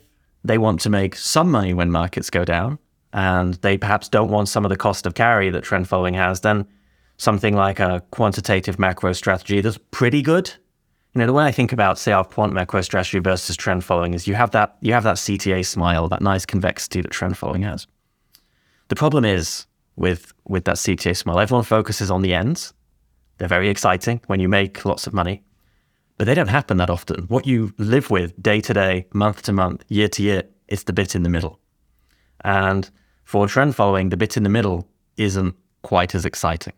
[0.44, 2.78] they want to make some money when markets go down
[3.12, 6.40] and they perhaps don't want some of the cost of carry that trend following has,
[6.40, 6.66] then
[7.16, 10.52] something like a quantitative macro strategy that's pretty good
[11.14, 14.14] you know, the way I think about, say, our quant macro strategy versus trend following
[14.14, 17.62] is you have that you have that CTA smile, that nice convexity that trend following
[17.62, 17.86] has.
[18.88, 22.72] The problem is with with that CTA smile, everyone focuses on the ends.
[23.38, 25.42] They're very exciting when you make lots of money,
[26.16, 27.24] but they don't happen that often.
[27.24, 30.92] What you live with day to day, month to month, year to year, is the
[30.92, 31.58] bit in the middle.
[32.44, 32.88] And
[33.24, 36.74] for trend following, the bit in the middle isn't quite as exciting.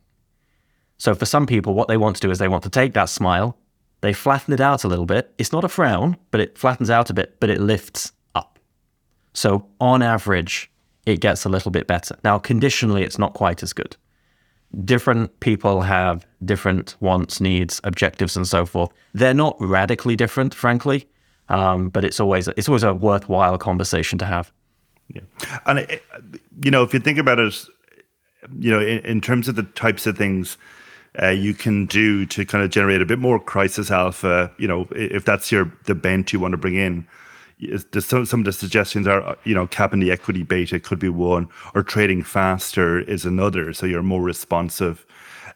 [0.96, 3.08] So for some people, what they want to do is they want to take that
[3.08, 3.58] smile
[4.02, 5.32] they flatten it out a little bit.
[5.38, 8.58] It's not a frown, but it flattens out a bit, but it lifts up.
[9.32, 10.70] So on average,
[11.06, 12.16] it gets a little bit better.
[12.22, 13.96] Now, conditionally, it's not quite as good.
[14.84, 18.90] different people have different wants, needs, objectives, and so forth.
[19.12, 21.08] They're not radically different, frankly,
[21.48, 24.52] um, but it's always it's always a worthwhile conversation to have.
[25.12, 25.22] Yeah,
[25.66, 26.02] and it,
[26.64, 27.54] you know, if you think about it,
[28.58, 30.56] you know, in, in terms of the types of things
[31.20, 34.86] uh, you can do to kind of generate a bit more crisis alpha, you know,
[34.92, 37.06] if that's your the bent you want to bring in.
[38.00, 41.48] Some, some of the suggestions are, you know, capping the equity beta could be one,
[41.74, 43.72] or trading faster is another.
[43.72, 45.06] So you're more responsive.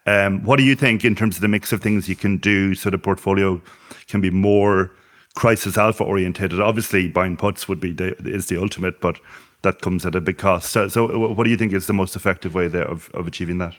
[0.07, 2.77] Um, what do you think in terms of the mix of things you can do
[2.77, 3.61] so the portfolio
[4.07, 4.92] can be more
[5.35, 6.61] crisis alpha orientated?
[6.61, 9.19] Obviously, buying puts would be the, is the ultimate, but
[9.62, 10.71] that comes at a big cost.
[10.71, 13.59] So, so what do you think is the most effective way there of, of achieving
[13.59, 13.75] that?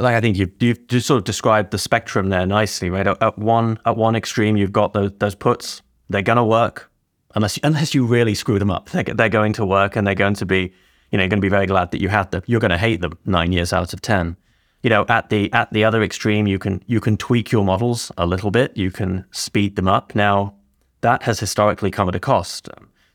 [0.00, 3.06] Like I think you've, you've just sort of described the spectrum there nicely, right?
[3.06, 5.82] At, one at one extreme, you've got those, those puts.
[6.08, 6.90] They're going to work
[7.34, 8.90] unless unless you really screw them up.
[8.90, 10.72] They're, they're going to work, and they're going to be
[11.10, 12.42] you know going to be very glad that you had them.
[12.46, 14.36] You're going to hate them nine years out of ten.
[14.82, 18.10] You know, at the at the other extreme, you can you can tweak your models
[18.18, 18.76] a little bit.
[18.76, 20.14] You can speed them up.
[20.14, 20.54] Now,
[21.00, 22.68] that has historically come at a cost.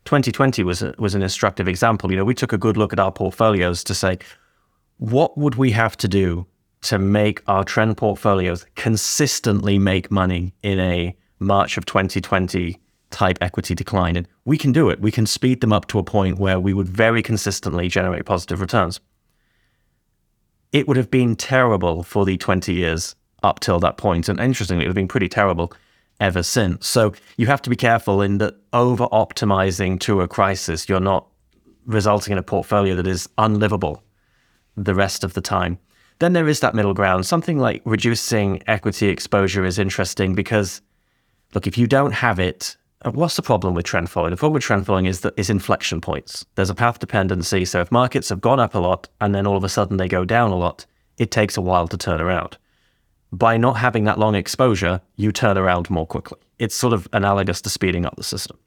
[0.06, 2.10] 2020 was a, was an instructive example.
[2.10, 4.20] You know, we took a good look at our portfolios to say,
[5.00, 6.48] what would we have to do
[6.82, 13.74] to make our trend portfolios consistently make money in a March of 2020 type equity
[13.74, 14.16] decline.
[14.16, 15.00] And we can do it.
[15.00, 18.62] We can speed them up to a point where we would very consistently generate positive
[18.62, 19.00] returns.
[20.72, 24.30] It would have been terrible for the 20 years up till that point.
[24.30, 25.72] And interestingly, it would have been pretty terrible
[26.20, 26.88] ever since.
[26.88, 31.28] So you have to be careful in that over optimizing to a crisis, you're not
[31.86, 34.04] resulting in a portfolio that is unlivable
[34.76, 35.80] the rest of the time.
[36.20, 37.26] Then there is that middle ground.
[37.26, 40.82] Something like reducing equity exposure is interesting because,
[41.54, 44.32] look, if you don't have it, uh, what's the problem with trend following?
[44.32, 46.46] The problem with trend following is that is inflection points.
[46.56, 47.66] There's a path dependency.
[47.66, 50.08] So if markets have gone up a lot and then all of a sudden they
[50.08, 50.86] go down a lot,
[51.18, 52.58] it takes a while to turn around.
[53.32, 56.40] By not having that long exposure, you turn around more quickly.
[56.58, 58.58] It's sort of analogous to speeding up the system.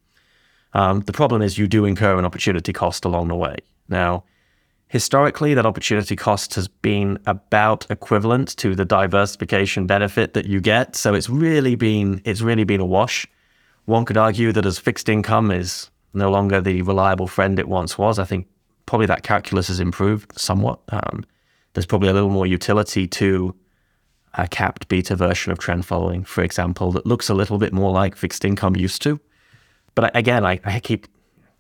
[0.73, 3.57] Um, the problem is you do incur an opportunity cost along the way.
[3.89, 4.25] Now,
[4.91, 10.97] Historically, that opportunity cost has been about equivalent to the diversification benefit that you get.
[10.97, 13.25] So it's really been it's really been a wash.
[13.85, 17.97] One could argue that as fixed income is no longer the reliable friend it once
[17.99, 18.19] was.
[18.19, 18.49] I think
[18.87, 20.81] probably that calculus has improved somewhat.
[20.89, 21.25] Um,
[21.75, 23.55] there's probably a little more utility to
[24.35, 27.93] a capped beta version of trend following, for example, that looks a little bit more
[27.93, 29.21] like fixed income used to.
[29.95, 31.07] But again, I, I keep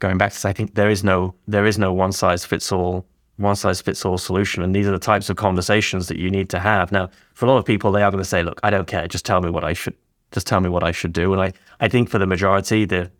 [0.00, 2.72] going back to say I think there is no there is no one size fits
[2.72, 3.06] all
[3.40, 4.62] one size fits all solution.
[4.62, 6.92] And these are the types of conversations that you need to have.
[6.92, 9.08] Now, for a lot of people, they are going to say, look, I don't care.
[9.08, 9.94] Just tell me what I should,
[10.32, 11.32] just tell me what I should do.
[11.32, 13.10] And I, I think for the majority, the,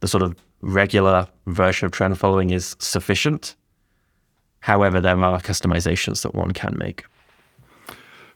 [0.00, 3.56] the sort of regular version of trend following is sufficient.
[4.60, 7.04] However, there are customizations that one can make.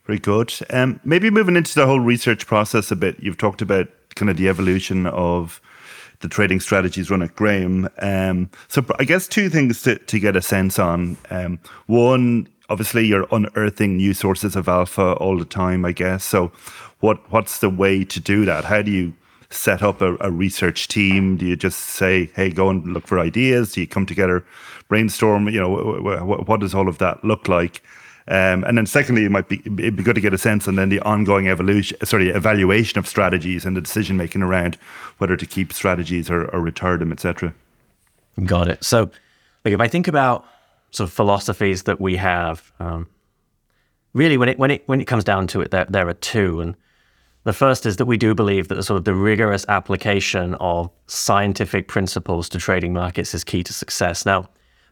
[0.07, 0.53] Very good.
[0.71, 4.37] Um, maybe moving into the whole research process a bit, you've talked about kind of
[4.37, 5.61] the evolution of
[6.21, 7.89] the trading strategies run at Graham.
[7.99, 11.17] Um, so I guess two things to, to get a sense on.
[11.31, 15.85] Um, one, obviously, you're unearthing new sources of alpha all the time.
[15.85, 16.53] I guess so.
[17.01, 18.65] What what's the way to do that?
[18.65, 19.15] How do you
[19.49, 21.37] set up a, a research team?
[21.37, 23.73] Do you just say, "Hey, go and look for ideas"?
[23.73, 24.45] Do you come together,
[24.89, 25.49] brainstorm?
[25.49, 27.83] You know, what does all of that look like?
[28.29, 30.77] Um, and then secondly, it might be it'd be good to get a sense on
[30.77, 34.77] then the ongoing evolution, sorry, evaluation of strategies and the decision making around
[35.19, 37.55] whether to keep strategies or, or retire them, etc.
[38.45, 38.85] Got it.
[38.85, 39.11] So,
[39.65, 40.45] like if I think about
[40.91, 43.09] sort of philosophies that we have, um,
[44.13, 46.61] really when it when it when it comes down to it, there there are two,
[46.61, 46.77] and
[47.45, 50.91] the first is that we do believe that the sort of the rigorous application of
[51.07, 54.27] scientific principles to trading markets is key to success.
[54.27, 54.49] Now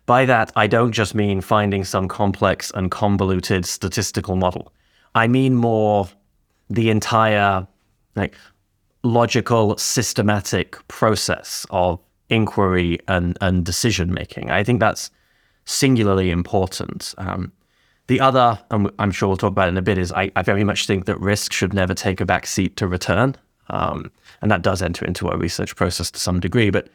[0.09, 4.73] by that, I don't just mean finding some complex and convoluted statistical model.
[5.15, 6.09] I mean more
[6.71, 7.67] the entire
[8.17, 8.35] like
[9.03, 14.51] logical, systematic process of inquiry and, and decision making.
[14.51, 15.11] I think that's
[15.67, 17.15] singularly important.
[17.19, 17.53] Um,
[18.07, 20.41] the other, and I'm sure we'll talk about it in a bit, is I, I
[20.41, 23.37] very much think that risk should never take a back seat to return.
[23.69, 24.11] Um,
[24.41, 26.71] and that does enter into our research process to some degree.
[26.71, 26.89] But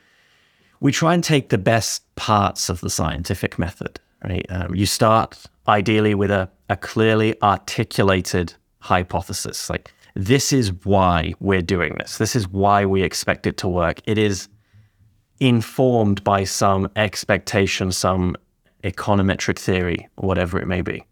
[0.84, 4.02] we try and take the best parts of the scientific method.
[4.22, 4.46] Right?
[4.50, 11.62] Um, you start ideally with a, a clearly articulated hypothesis, like this is why we're
[11.62, 12.18] doing this.
[12.18, 14.02] This is why we expect it to work.
[14.06, 14.50] It is
[15.40, 18.36] informed by some expectation, some
[18.84, 21.06] econometric theory, whatever it may be.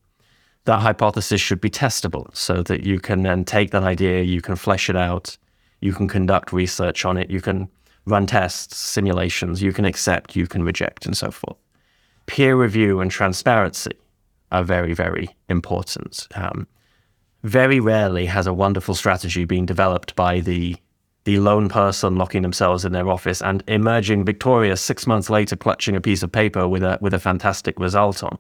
[0.66, 4.58] That hypothesis should be testable so that you can then take that idea, you can
[4.58, 5.38] flesh it out,
[5.80, 7.70] you can conduct research on it, you can
[8.06, 11.58] run tests, simulations, you can accept, you can reject, and so forth.
[12.26, 13.92] Peer review and transparency.
[14.52, 16.28] are very, very important.
[16.36, 16.68] Um,
[17.44, 20.76] very rarely has a wonderful strategy been developed by the
[21.24, 25.96] the lone person locking themselves in their office and emerging victorious six months later, clutching
[25.96, 28.38] a piece of paper with a with a fantastic result on.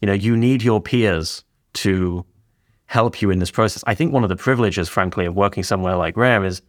[0.00, 1.44] You know, you need your peers
[1.74, 2.24] to
[2.86, 3.84] help you in this process.
[3.86, 6.60] I think one of the privileges, frankly, of working somewhere like Graham is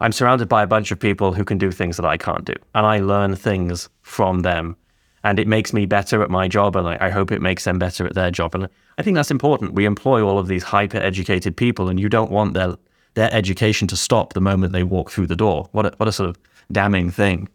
[0.00, 2.54] I'm surrounded by a bunch of people who can do things that I can't do,
[2.74, 4.76] and I learn things from them,
[5.24, 8.06] and it makes me better at my job, and I, hope it makes them better
[8.06, 8.54] at their job.
[8.54, 9.74] And I think that's important.
[9.74, 12.76] We employ all of these hyper educated people, and you don't want their
[13.14, 15.68] their education to stop the moment they walk through the door.
[15.72, 16.38] What a, what a sort of
[16.70, 17.48] damning thing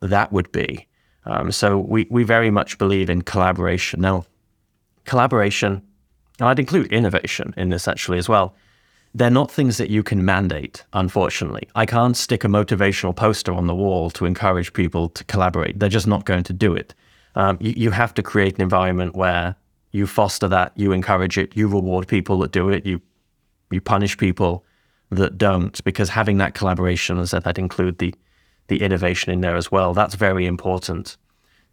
[0.00, 0.86] that would be.
[1.26, 4.00] Um, so we, we very much believe in collaboration.
[4.00, 4.24] Now,
[5.04, 5.82] collaboration,
[6.38, 8.54] and I'd include innovation in this actually as well.
[9.16, 11.66] They're not things that you can mandate, unfortunately.
[11.74, 15.78] I can't stick a motivational poster on the wall to encourage people to collaborate.
[15.78, 16.94] They're just not going to do it.
[17.34, 19.56] Um, you, you have to create an environment where
[19.90, 23.00] you foster that, you encourage it, you reward people that do it, you
[23.70, 24.64] you punish people
[25.10, 28.14] that don't, because having that collaboration, as I said, that include the
[28.68, 29.94] the innovation in there as well.
[29.94, 31.16] That's very important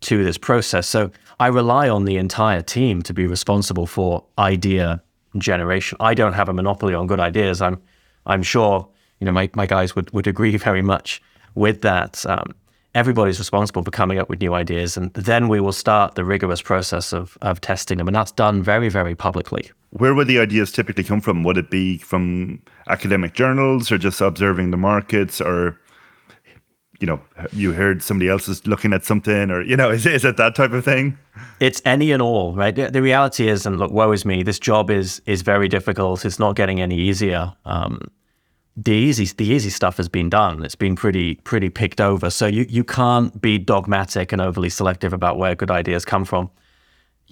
[0.02, 0.88] to this process.
[0.88, 5.04] So I rely on the entire team to be responsible for idea
[5.38, 5.98] generation.
[6.00, 7.62] I don't have a monopoly on good ideas.
[7.62, 7.82] I'm
[8.26, 8.88] I'm sure
[9.20, 11.22] you know my, my guys would, would agree very much
[11.56, 12.26] with that.
[12.26, 12.54] Um,
[12.96, 16.62] everybody's responsible for coming up with new ideas, and then we will start the rigorous
[16.62, 20.72] process of of testing them, and that's done very very publicly where would the ideas
[20.72, 21.44] typically come from?
[21.44, 22.60] Would it be from
[22.90, 25.80] academic journals or just observing the markets or
[27.04, 27.20] you know,
[27.52, 30.56] you heard somebody else is looking at something, or you know, is is it that
[30.56, 31.18] type of thing?
[31.60, 32.74] It's any and all, right?
[32.74, 34.44] The, the reality is, and look, woe is me.
[34.44, 36.24] This job is is very difficult.
[36.26, 37.54] It's not getting any easier.
[37.66, 38.00] Um,
[38.78, 40.64] the easy the easy stuff has been done.
[40.64, 42.30] It's been pretty pretty picked over.
[42.30, 46.50] So you you can't be dogmatic and overly selective about where good ideas come from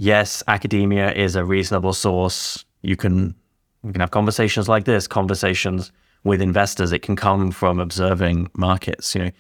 [0.02, 2.66] yes, academia is a reasonable source.
[2.82, 3.36] You can
[3.84, 5.92] you can have conversations like this, conversations
[6.24, 6.92] with investors.
[6.92, 9.16] It can come from observing markets.
[9.16, 9.32] You know,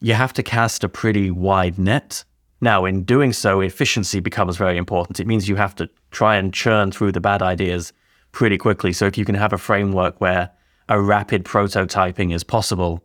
[0.00, 2.24] you have to cast a pretty wide net.
[2.60, 5.20] Now, in doing so, efficiency becomes very important.
[5.20, 7.92] It means you have to try and churn through the bad ideas
[8.32, 8.92] pretty quickly.
[8.92, 10.50] So if you can have a framework where
[10.88, 13.02] a rapid prototyping is possible,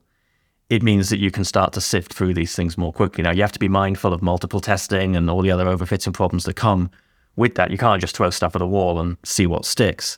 [0.70, 3.24] it means that you can start to sift through these things more quickly.
[3.24, 6.46] Now, you have to be mindful of multiple testing and all the other overfitting problems
[6.46, 6.90] that come
[7.36, 7.72] with that.
[7.72, 10.18] You can't just throw stuff at a wall and see what sticks.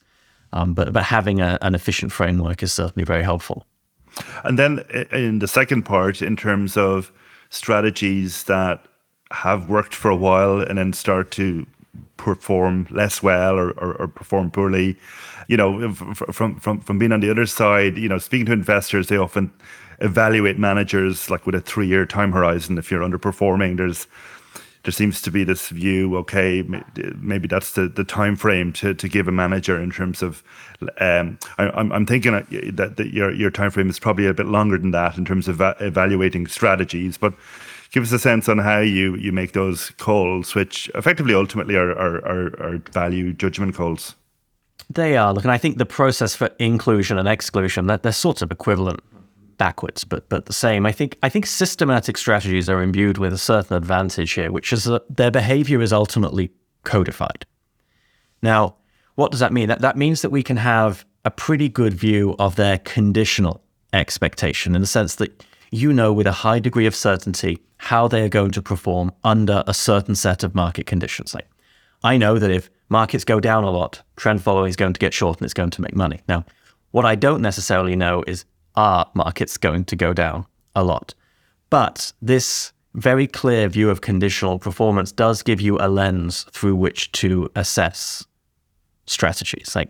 [0.51, 3.65] Um, but, but having a, an efficient framework is certainly very helpful.
[4.43, 4.80] And then
[5.11, 7.11] in the second part, in terms of
[7.49, 8.86] strategies that
[9.32, 11.66] have worked for a while and then start to
[12.18, 14.97] perform less well or, or, or perform poorly,
[15.47, 19.07] you know, from, from, from being on the other side, you know, speaking to investors,
[19.07, 19.51] they often
[19.99, 22.78] evaluate managers like with a three year time horizon.
[22.78, 24.07] If you're underperforming, there's
[24.84, 26.17] there seems to be this view.
[26.17, 26.63] Okay,
[27.17, 30.43] maybe that's the, the time frame to, to give a manager in terms of.
[30.99, 34.47] Um, I, am I'm thinking that, that your your time frame is probably a bit
[34.47, 37.34] longer than that in terms of evaluating strategies, but
[37.91, 41.91] give us a sense on how you, you make those calls, which effectively ultimately are,
[41.91, 44.15] are, are, are, value judgment calls.
[44.89, 45.31] They are.
[45.31, 49.01] Look, and I think the process for inclusion and exclusion, that they're sort of equivalent
[49.58, 50.86] backwards, but but the same.
[50.86, 54.86] I think I think systematic strategies are imbued with a certain advantage here, which is
[54.86, 56.51] that their behavior is ultimately
[56.84, 57.45] codified.
[58.41, 58.76] Now,
[59.16, 59.68] what does that mean?
[59.70, 64.76] That that means that we can have a pretty good view of their conditional expectation
[64.76, 68.30] in the sense that you know with a high degree of certainty how they are
[68.30, 71.34] going to perform under a certain set of market conditions.
[71.34, 71.47] Like
[72.04, 75.14] I know that if markets go down a lot, trend following is going to get
[75.14, 76.22] short and it's going to make money.
[76.28, 76.45] Now,
[76.91, 78.45] what I don't necessarily know is
[78.76, 80.45] are markets going to go down
[80.76, 81.13] a lot?
[81.69, 87.11] But this very clear view of conditional performance does give you a lens through which
[87.13, 88.26] to assess
[89.07, 89.76] strategies.
[89.76, 89.89] Like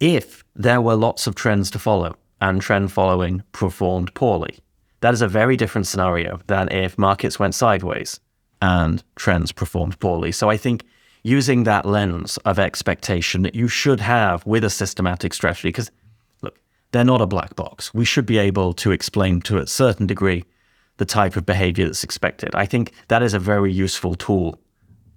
[0.00, 4.58] if there were lots of trends to follow and trend following performed poorly,
[5.00, 8.20] that is a very different scenario than if markets went sideways
[8.62, 10.32] and trends performed poorly.
[10.32, 10.84] So I think
[11.22, 15.90] using that lens of expectation that you should have with a systematic strategy, because
[16.94, 17.92] they're not a black box.
[17.92, 20.44] We should be able to explain to a certain degree
[20.98, 22.54] the type of behavior that's expected.
[22.54, 24.60] I think that is a very useful tool.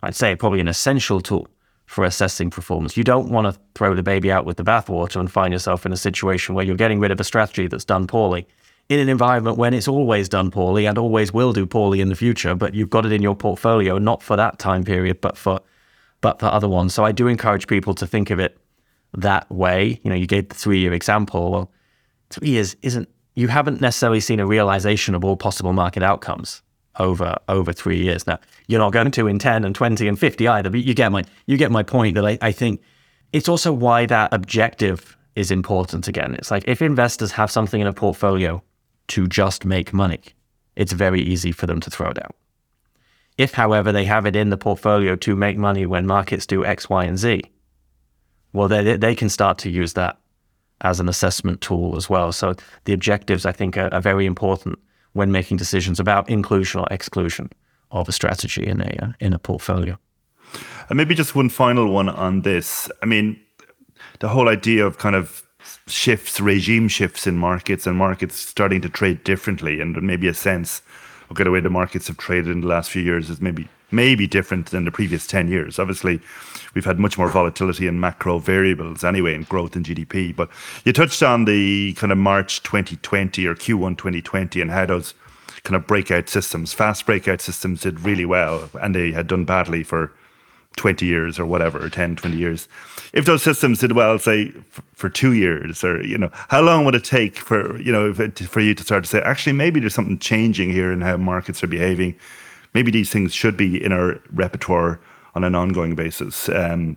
[0.02, 1.48] I'd say probably an essential tool
[1.86, 2.98] for assessing performance.
[2.98, 5.94] You don't want to throw the baby out with the bathwater and find yourself in
[5.94, 8.48] a situation where you're getting rid of a strategy that's done poorly
[8.90, 12.16] in an environment when it's always done poorly and always will do poorly in the
[12.16, 15.62] future, but you've got it in your portfolio not for that time period, but for
[16.22, 16.96] but for other ones.
[16.96, 18.58] So I do encourage people to think of it
[19.14, 20.00] that way.
[20.04, 21.52] You know, you gave the three year example.
[21.52, 21.72] Well,
[22.30, 26.62] three years isn't, you haven't necessarily seen a realization of all possible market outcomes
[27.00, 28.26] over over three years.
[28.26, 31.12] Now you're not going to in ten and twenty and fifty either, but you get
[31.12, 32.82] my you get my point that I, I think
[33.34, 36.34] it's also why that objective is important again.
[36.34, 38.64] It's like if investors have something in a portfolio
[39.10, 40.22] to just make money,
[40.76, 42.36] it's very easy for them to throw it out.
[43.38, 46.90] If, however, they have it in the portfolio to make money when markets do X,
[46.90, 47.44] Y, and Z,
[48.54, 50.18] well, they, they can start to use that
[50.82, 52.32] as an assessment tool as well.
[52.32, 54.80] So the objectives, I think, are, are very important
[55.14, 57.50] when making decisions about inclusion or exclusion
[57.92, 59.98] of a strategy in a uh, in a portfolio.
[60.90, 62.90] And maybe just one final one on this.
[63.02, 63.40] I mean,
[64.20, 65.44] the whole idea of kind of
[65.88, 70.82] shifts, regime shifts in markets, and markets starting to trade differently, and maybe a sense
[71.32, 74.28] okay, the way the markets have traded in the last few years is maybe maybe
[74.28, 75.80] different than the previous 10 years.
[75.80, 76.20] Obviously,
[76.74, 80.36] we've had much more volatility in macro variables anyway, in growth and GDP.
[80.36, 80.50] But
[80.86, 85.14] you touched on the kind of March 2020 or Q1 2020 and how those
[85.64, 89.84] kind of breakout systems, fast breakout systems did really well and they had done badly
[89.84, 90.12] for
[90.78, 92.68] 20 years or whatever, 10, 20 years.
[93.12, 94.54] If those systems did well, say
[94.94, 98.60] for two years, or, you know, how long would it take for, you know, for
[98.62, 101.68] you to start to say, actually, maybe there's something changing here in how markets are
[101.68, 102.16] behaving.
[102.78, 105.00] Maybe these things should be in our repertoire
[105.34, 106.48] on an ongoing basis.
[106.48, 106.96] Um,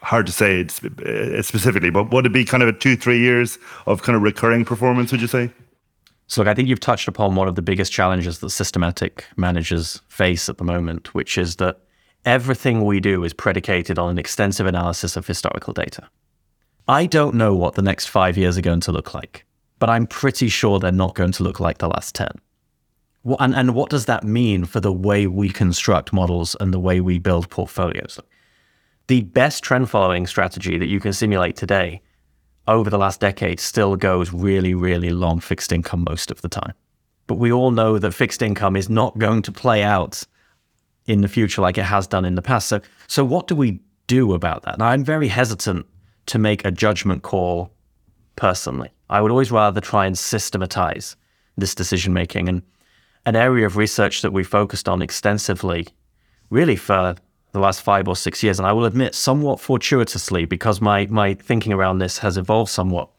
[0.00, 3.56] hard to say uh, specifically, but would it be kind of a two, three years
[3.86, 5.48] of kind of recurring performance, would you say?
[6.26, 10.00] So, look, I think you've touched upon one of the biggest challenges that systematic managers
[10.08, 11.78] face at the moment, which is that
[12.24, 16.08] everything we do is predicated on an extensive analysis of historical data.
[16.88, 19.46] I don't know what the next five years are going to look like,
[19.78, 22.26] but I'm pretty sure they're not going to look like the last 10.
[23.24, 27.00] And, and what does that mean for the way we construct models and the way
[27.00, 28.18] we build portfolios?
[29.06, 32.02] The best trend following strategy that you can simulate today
[32.66, 36.74] over the last decade still goes really, really long fixed income most of the time.
[37.26, 40.24] But we all know that fixed income is not going to play out
[41.06, 42.68] in the future like it has done in the past.
[42.68, 44.78] So, so what do we do about that?
[44.78, 45.86] Now, I'm very hesitant
[46.26, 47.72] to make a judgment call
[48.36, 48.90] personally.
[49.10, 51.16] I would always rather try and systematize
[51.56, 52.48] this decision making.
[52.48, 52.62] And
[53.24, 55.86] an area of research that we focused on extensively,
[56.50, 57.14] really for
[57.52, 61.34] the last five or six years, and I will admit somewhat fortuitously because my, my
[61.34, 63.10] thinking around this has evolved somewhat,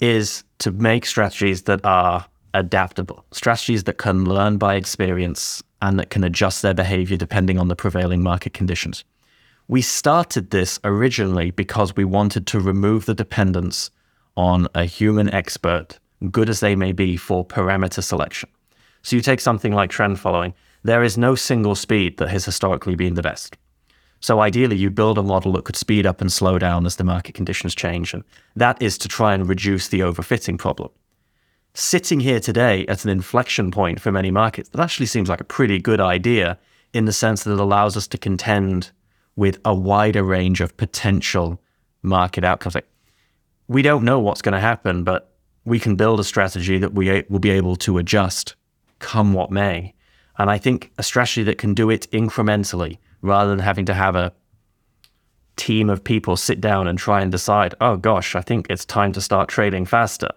[0.00, 6.10] is to make strategies that are adaptable, strategies that can learn by experience and that
[6.10, 9.04] can adjust their behavior depending on the prevailing market conditions.
[9.68, 13.90] We started this originally because we wanted to remove the dependence
[14.36, 15.98] on a human expert,
[16.30, 18.48] good as they may be, for parameter selection.
[19.02, 22.94] So you take something like trend following, there is no single speed that has historically
[22.94, 23.56] been the best.
[24.20, 27.04] So ideally, you build a model that could speed up and slow down as the
[27.04, 28.14] market conditions change.
[28.14, 28.22] And
[28.54, 30.90] that is to try and reduce the overfitting problem
[31.74, 35.44] sitting here today at an inflection point for many markets, that actually seems like a
[35.44, 36.58] pretty good idea
[36.92, 38.90] in the sense that it allows us to contend
[39.36, 41.60] with a wider range of potential
[42.02, 42.74] market outcomes.
[42.74, 42.88] Like,
[43.68, 45.32] we don't know what's going to happen, but
[45.64, 48.54] we can build a strategy that we will be able to adjust
[49.02, 49.94] come what may.
[50.38, 54.16] And I think a strategy that can do it incrementally rather than having to have
[54.16, 54.32] a
[55.56, 59.12] team of people sit down and try and decide, oh gosh, I think it's time
[59.12, 60.30] to start trading faster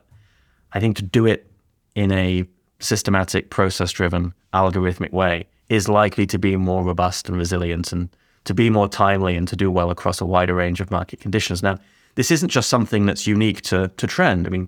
[0.75, 1.49] I think to do it
[1.95, 2.45] in a
[2.79, 8.09] systematic, process driven, algorithmic way is likely to be more robust and resilient and
[8.43, 11.63] to be more timely and to do well across a wider range of market conditions.
[11.63, 11.79] Now,
[12.15, 14.45] this isn't just something that's unique to, to trend.
[14.45, 14.67] I mean,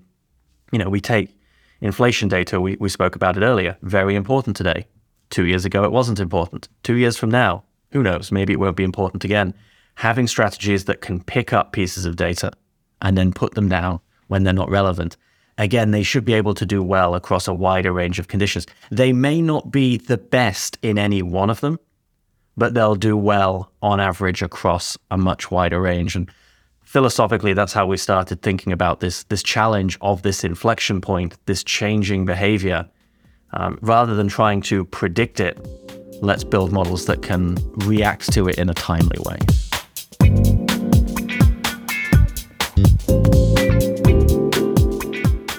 [0.72, 1.37] you know, we take
[1.80, 4.86] inflation data, we, we spoke about it earlier, very important today.
[5.30, 6.68] Two years ago, it wasn't important.
[6.82, 8.32] Two years from now, who knows?
[8.32, 9.54] Maybe it won't be important again.
[9.96, 12.52] Having strategies that can pick up pieces of data
[13.02, 15.16] and then put them down when they're not relevant
[15.58, 18.66] again, they should be able to do well across a wider range of conditions.
[18.90, 21.78] They may not be the best in any one of them,
[22.56, 26.16] but they'll do well on average across a much wider range.
[26.16, 26.30] And
[26.88, 31.62] philosophically, that's how we started thinking about this this challenge of this inflection point, this
[31.62, 32.88] changing behavior.
[33.52, 35.58] Um, rather than trying to predict it,
[36.22, 39.38] let's build models that can react to it in a timely way.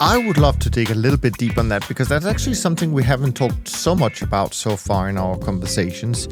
[0.01, 2.93] I would love to dig a little bit deep on that because that's actually something
[2.93, 6.27] we haven't talked so much about so far in our conversations.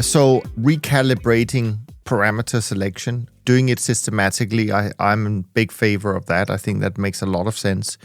[0.00, 1.78] So, recalibrating
[2.10, 6.50] parameter selection, doing it systematically, I, I'm in big favor of that.
[6.50, 7.98] I think that makes a lot of sense.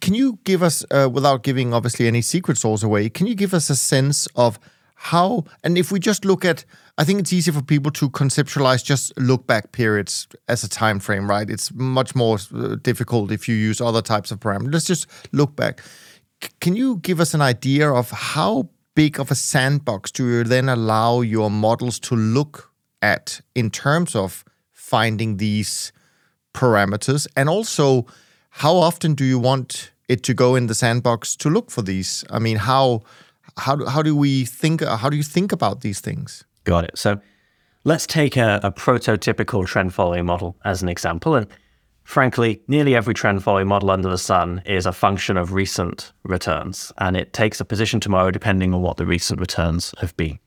[0.00, 3.54] Can you give us, uh, without giving obviously any secret sauce away, can you give
[3.54, 4.58] us a sense of
[4.94, 6.64] how, and if we just look at
[6.98, 11.00] I think it's easy for people to conceptualize just look back periods as a time
[11.00, 11.48] frame, right?
[11.48, 14.72] It's much more uh, difficult if you use other types of parameters.
[14.74, 15.80] Let's just look back.
[16.42, 20.44] C- can you give us an idea of how big of a sandbox do you
[20.44, 22.71] then allow your models to look
[23.02, 25.92] at in terms of finding these
[26.54, 27.26] parameters?
[27.36, 28.06] And also,
[28.50, 32.24] how often do you want it to go in the sandbox to look for these?
[32.30, 33.02] I mean, how
[33.58, 34.82] how do, how do we think?
[34.82, 36.44] How do you think about these things?
[36.64, 36.96] Got it.
[36.96, 37.20] So
[37.84, 41.34] let's take a, a prototypical trend following model as an example.
[41.34, 41.46] And
[42.04, 46.92] frankly, nearly every trend following model under the sun is a function of recent returns,
[46.98, 50.38] and it takes a position tomorrow depending on what the recent returns have been.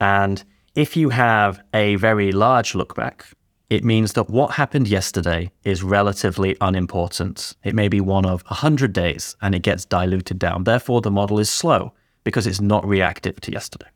[0.00, 0.44] And
[0.74, 3.26] if you have a very large look back,
[3.70, 7.54] it means that what happened yesterday is relatively unimportant.
[7.62, 10.64] It may be one of 100 days and it gets diluted down.
[10.64, 11.92] Therefore, the model is slow
[12.24, 13.86] because it's not reactive to yesterday.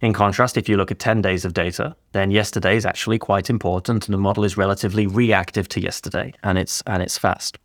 [0.00, 3.50] In contrast, if you look at 10 days of data, then yesterday is actually quite
[3.50, 7.58] important and the model is relatively reactive to yesterday and it's, and it's fast.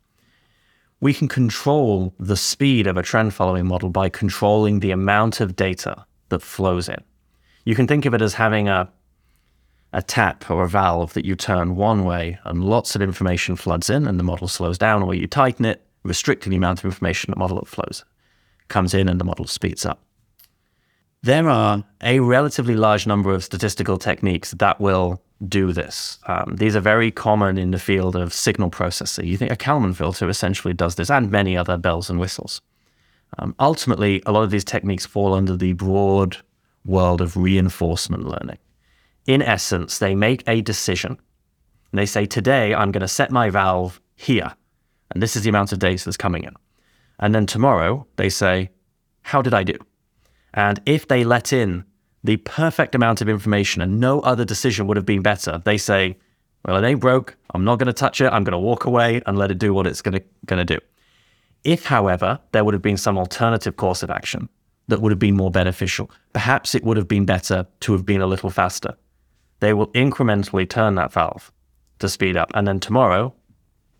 [1.00, 5.56] We can control the speed of a trend following model by controlling the amount of
[5.56, 7.02] data that flows in.
[7.64, 8.90] You can think of it as having a,
[9.92, 13.88] a tap or a valve that you turn one way and lots of information floods
[13.90, 17.30] in and the model slows down, or you tighten it, restricting the amount of information
[17.30, 18.04] the model flows
[18.68, 20.02] comes in and the model speeds up.
[21.22, 26.18] There are a relatively large number of statistical techniques that will do this.
[26.26, 29.26] Um, these are very common in the field of signal processing.
[29.26, 32.60] You think a Kalman filter essentially does this, and many other bells and whistles.
[33.38, 36.38] Um, ultimately, a lot of these techniques fall under the broad
[36.84, 38.58] world of reinforcement learning.
[39.26, 41.12] In essence, they make a decision.
[41.92, 44.52] And they say, today I'm going to set my valve here,
[45.10, 46.54] and this is the amount of data that's coming in.
[47.18, 48.70] And then tomorrow they say,
[49.22, 49.76] how did I do?
[50.54, 51.84] And if they let in
[52.24, 56.16] the perfect amount of information and no other decision would have been better, they say,
[56.64, 57.36] well, it ain't broke.
[57.54, 58.32] I'm not going to touch it.
[58.32, 60.74] I'm going to walk away and let it do what it's going to, going to
[60.76, 60.80] do.
[61.64, 64.48] If, however, there would have been some alternative course of action
[64.92, 68.20] that would have been more beneficial, perhaps it would have been better to have been
[68.20, 68.94] a little faster.
[69.60, 71.50] They will incrementally turn that valve
[72.00, 72.50] to speed up.
[72.54, 73.32] And then tomorrow,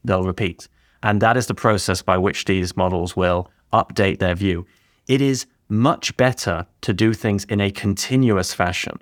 [0.04, 0.68] they'll repeat.
[1.02, 4.66] And that is the process by which these models will update their view.
[5.08, 9.00] It is much better to do things in a continuous fashion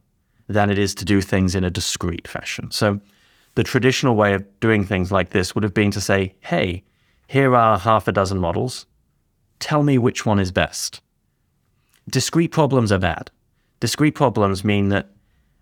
[0.49, 2.71] than it is to do things in a discrete fashion.
[2.71, 3.01] So
[3.57, 6.85] the traditional way of doing things like this would have been to say, hey,
[7.27, 8.87] here are half a dozen models.
[9.59, 11.01] Tell me which one is best.
[12.11, 13.31] Discrete problems are bad.
[13.81, 15.11] Discrete problems mean that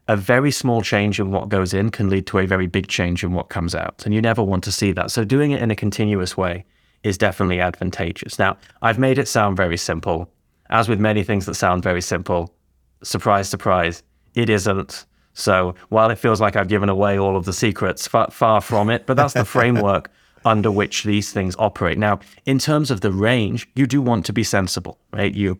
[0.08, 3.22] a very small change in what goes in can lead to a very big change
[3.22, 4.02] in what comes out.
[4.06, 5.10] And you never want to see that.
[5.10, 6.64] So doing it in a continuous way
[7.02, 8.38] is definitely advantageous.
[8.38, 10.30] Now, I've made it sound very simple
[10.70, 12.54] as with many things that sound very simple,
[13.02, 14.02] surprise, surprise,
[14.34, 15.06] it isn't.
[15.34, 18.90] So while it feels like I've given away all of the secrets, far, far from
[18.90, 20.10] it, but that's the framework
[20.44, 21.98] under which these things operate.
[21.98, 25.34] Now, in terms of the range, you do want to be sensible, right?
[25.34, 25.58] You,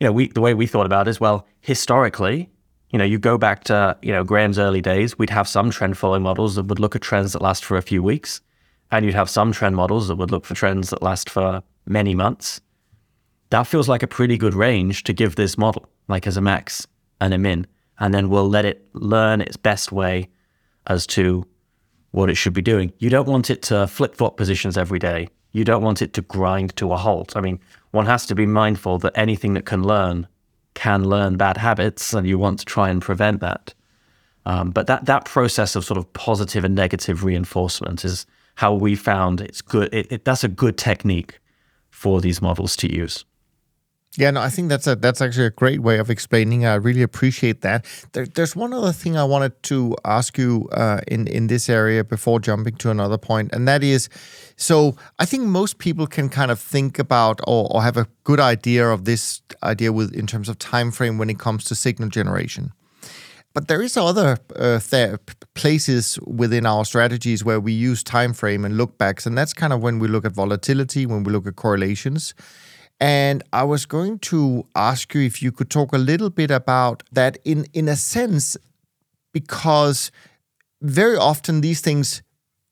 [0.00, 2.50] you know, we the way we thought about it is well, historically,
[2.90, 5.98] you know, you go back to you know Graham's early days, we'd have some trend
[5.98, 8.40] following models that would look at trends that last for a few weeks,
[8.90, 12.14] and you'd have some trend models that would look for trends that last for many
[12.14, 12.60] months
[13.54, 16.88] that feels like a pretty good range to give this model, like as a max
[17.20, 17.66] and a min.
[18.00, 20.28] And then we'll let it learn its best way
[20.88, 21.46] as to
[22.10, 22.92] what it should be doing.
[22.98, 25.28] You don't want it to flip flop positions every day.
[25.52, 27.36] You don't want it to grind to a halt.
[27.36, 27.60] I mean,
[27.94, 30.26] one has to be mindful that anything that can learn
[30.74, 33.72] can learn bad habits, and you want to try and prevent that.
[34.44, 38.26] Um, but that that process of sort of positive and negative reinforcement is
[38.56, 39.94] how we found it's good.
[39.94, 41.38] It, it, that's a good technique
[41.90, 43.24] for these models to use.
[44.16, 46.64] Yeah, no, I think that's a that's actually a great way of explaining.
[46.64, 47.84] I really appreciate that.
[48.12, 52.04] There, there's one other thing I wanted to ask you uh, in in this area
[52.04, 54.08] before jumping to another point, and that is,
[54.56, 58.38] so I think most people can kind of think about or, or have a good
[58.38, 62.08] idea of this idea with in terms of time frame when it comes to signal
[62.08, 62.72] generation.
[63.52, 65.18] But there is other uh, th-
[65.54, 69.72] places within our strategies where we use time frame and look backs, and that's kind
[69.72, 72.34] of when we look at volatility, when we look at correlations.
[73.04, 77.02] And I was going to ask you if you could talk a little bit about
[77.12, 78.56] that in, in a sense,
[79.30, 80.10] because
[80.80, 82.22] very often these things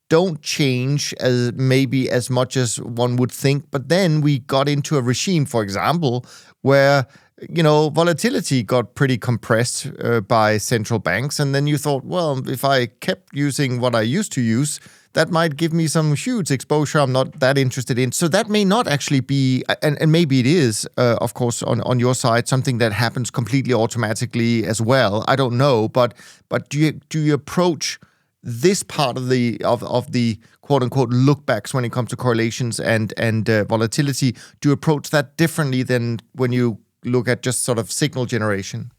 [0.08, 3.70] don't change as maybe as much as one would think.
[3.70, 6.24] But then we got into a regime, for example,
[6.62, 7.06] where
[7.48, 12.48] you know volatility got pretty compressed uh, by central banks, and then you thought, well,
[12.48, 14.80] if I kept using what I used to use,
[15.14, 18.12] that might give me some huge exposure I'm not that interested in.
[18.12, 21.80] So that may not actually be, and, and maybe it is, uh, of course, on,
[21.82, 25.24] on your side, something that happens completely automatically as well.
[25.28, 26.14] I don't know, but
[26.48, 27.98] but do you do you approach
[28.42, 32.80] this part of the of, of the quote unquote lookbacks when it comes to correlations
[32.80, 34.32] and and uh, volatility?
[34.60, 38.92] Do you approach that differently than when you look at just sort of signal generation?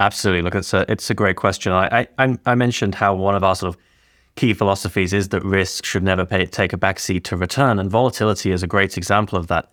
[0.00, 0.42] Absolutely.
[0.42, 1.72] Look, it's a it's a great question.
[1.72, 3.80] I I, I mentioned how one of our sort of
[4.36, 8.52] key philosophies is that risk should never pay, take a backseat to return, and volatility
[8.52, 9.70] is a great example of that.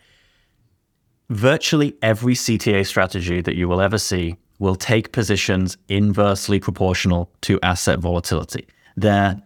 [1.29, 7.59] Virtually every CTA strategy that you will ever see will take positions inversely proportional to
[7.61, 8.67] asset volatility.
[8.95, 9.41] Their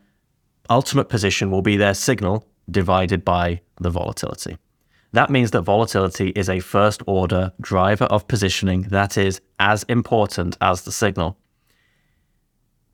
[0.70, 4.58] ultimate position will be their signal divided by the volatility.
[5.12, 10.58] That means that volatility is a first order driver of positioning that is as important
[10.62, 11.38] as the signal.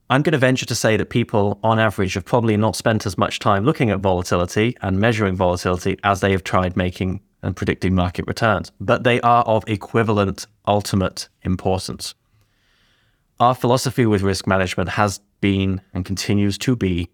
[0.10, 3.18] I'm going to venture to say that people, on average, have probably not spent as
[3.18, 7.96] much time looking at volatility and measuring volatility as they have tried making and predicting
[7.96, 12.14] market returns, but they are of equivalent ultimate importance.
[13.40, 17.10] Our philosophy with risk management has been and continues to be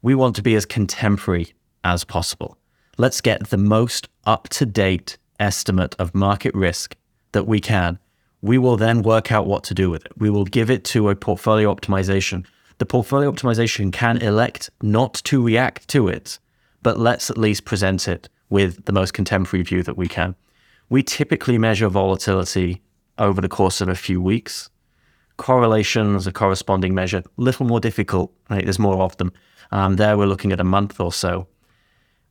[0.00, 2.57] we want to be as contemporary as possible.
[2.98, 6.96] Let's get the most up to date estimate of market risk
[7.32, 7.98] that we can
[8.40, 10.12] we will then work out what to do with it.
[10.16, 12.46] We will give it to a portfolio optimization.
[12.78, 16.38] The portfolio optimization can elect not to react to it,
[16.82, 20.36] but let's at least present it with the most contemporary view that we can.
[20.88, 22.80] We typically measure volatility
[23.18, 24.70] over the course of a few weeks.
[25.36, 28.32] Correlations, a corresponding measure, a little more difficult.
[28.48, 28.64] Right?
[28.64, 29.32] There's more of them.
[29.72, 31.48] Um, there, we're looking at a month or so.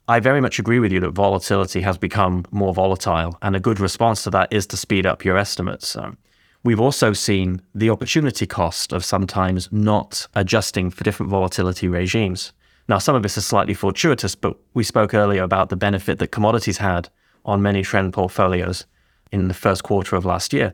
[0.09, 3.79] I very much agree with you that volatility has become more volatile, and a good
[3.79, 5.97] response to that is to speed up your estimates.
[5.97, 6.17] Um,
[6.63, 12.53] we've also seen the opportunity cost of sometimes not adjusting for different volatility regimes.
[12.87, 16.31] Now, some of this is slightly fortuitous, but we spoke earlier about the benefit that
[16.31, 17.09] commodities had
[17.43, 18.85] on many trend portfolios
[19.33, 20.73] in the first quarter of last year.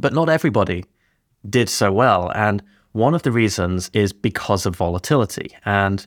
[0.00, 0.84] But not everybody
[1.48, 2.32] did so well.
[2.34, 5.54] And one of the reasons is because of volatility.
[5.64, 6.04] And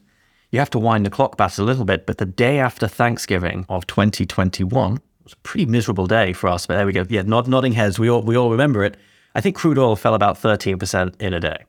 [0.52, 3.66] you have to wind the clock back a little bit, but the day after Thanksgiving
[3.70, 6.66] of 2021 it was a pretty miserable day for us.
[6.66, 7.06] But there we go.
[7.10, 7.98] Yeah, nod, nodding heads.
[7.98, 8.98] We all we all remember it.
[9.34, 11.64] I think crude oil fell about 13% in a day.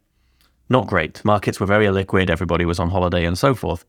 [0.68, 1.24] Not great.
[1.24, 2.28] Markets were very illiquid.
[2.28, 3.84] Everybody was on holiday and so forth.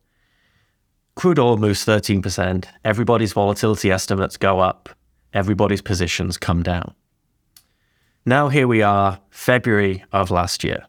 [1.16, 2.66] Crude oil moves 13%.
[2.84, 4.90] Everybody's volatility estimates go up.
[5.34, 6.94] Everybody's positions come down.
[8.26, 10.86] Now, here we are, February of last year.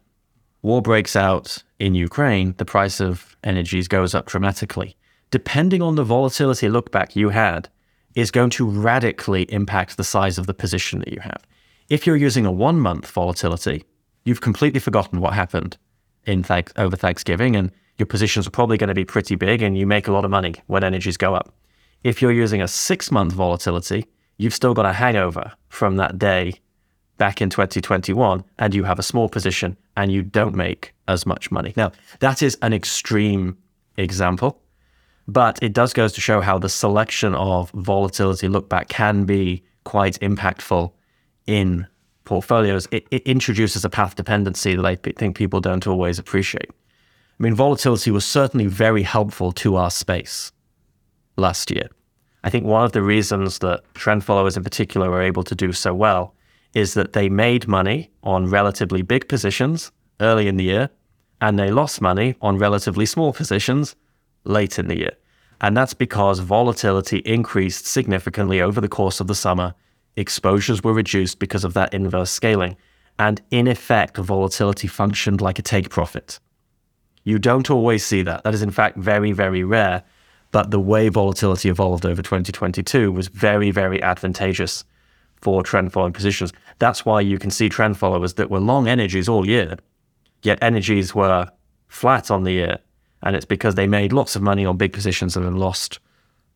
[0.61, 4.97] War breaks out in Ukraine, the price of energies goes up dramatically.
[5.31, 7.69] Depending on the volatility lookback you had,
[8.15, 11.45] is going to radically impact the size of the position that you have.
[11.89, 13.83] If you're using a one month volatility,
[14.23, 15.77] you've completely forgotten what happened
[16.25, 19.77] in th- over Thanksgiving, and your positions are probably going to be pretty big, and
[19.77, 21.53] you make a lot of money when energies go up.
[22.03, 26.59] If you're using a six month volatility, you've still got a hangover from that day
[27.17, 31.51] back in 2021 and you have a small position and you don't make as much
[31.51, 31.73] money.
[31.75, 33.57] Now, that is an extreme
[33.97, 34.61] example,
[35.27, 39.63] but it does go to show how the selection of volatility look back can be
[39.83, 40.91] quite impactful
[41.47, 41.87] in
[42.25, 42.87] portfolios.
[42.91, 46.69] It, it introduces a path dependency that I think people don't always appreciate.
[47.39, 50.51] I mean, volatility was certainly very helpful to our space
[51.37, 51.89] last year.
[52.43, 55.71] I think one of the reasons that trend followers in particular were able to do
[55.71, 56.34] so well
[56.75, 60.89] is that they made money on relatively big positions early in the year
[61.41, 63.95] and they lost money on relatively small positions
[64.43, 65.13] late in the year.
[65.61, 69.73] And that's because volatility increased significantly over the course of the summer.
[70.17, 72.75] Exposures were reduced because of that inverse scaling.
[73.17, 76.39] And in effect, volatility functioned like a take profit.
[77.23, 78.43] You don't always see that.
[78.43, 80.03] That is, in fact, very, very rare.
[80.51, 84.83] But the way volatility evolved over 2022 was very, very advantageous
[85.45, 86.51] for trend following positions.
[86.79, 89.77] That's why you can see trend followers that were long energies all year,
[90.41, 91.47] yet energies were
[91.87, 92.79] flat on the year.
[93.21, 95.99] And it's because they made lots of money on big positions and then lost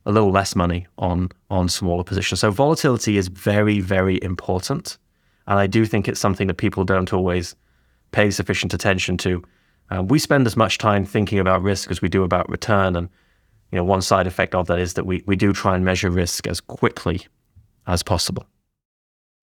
[0.08, 2.40] a little less money on, on smaller positions.
[2.40, 4.98] So volatility is very, very important.
[5.46, 7.56] And I do think it's something that people don't always
[8.12, 9.44] pay sufficient attention to.
[9.92, 12.96] Um, we spend as much time thinking about risk as we do about return.
[12.96, 13.08] And
[13.72, 16.10] you know, one side effect of that is that we, we do try and measure
[16.10, 17.28] risk as quickly
[17.86, 18.48] as possible.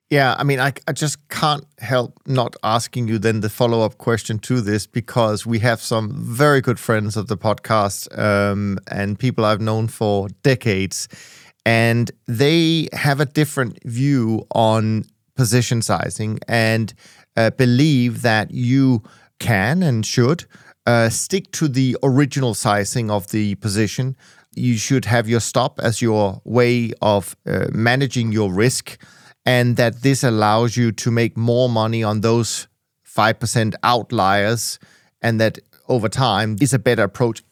[0.09, 3.98] Yeah, I mean, I, I just can't help not asking you then the follow up
[3.98, 9.18] question to this because we have some very good friends of the podcast um, and
[9.18, 11.09] people I've known for decades,
[11.64, 16.94] and they have a different view on position sizing and
[17.36, 19.02] uh, believe that you
[19.40, 20.44] can and should
[20.86, 24.16] uh, stick to the original sizing of the position.
[24.54, 28.98] You should have your stop as your way of uh, managing your risk
[29.47, 32.66] and that this allows you to make more money on those
[33.07, 34.78] 5% outliers
[35.22, 37.42] and that over time is a better approach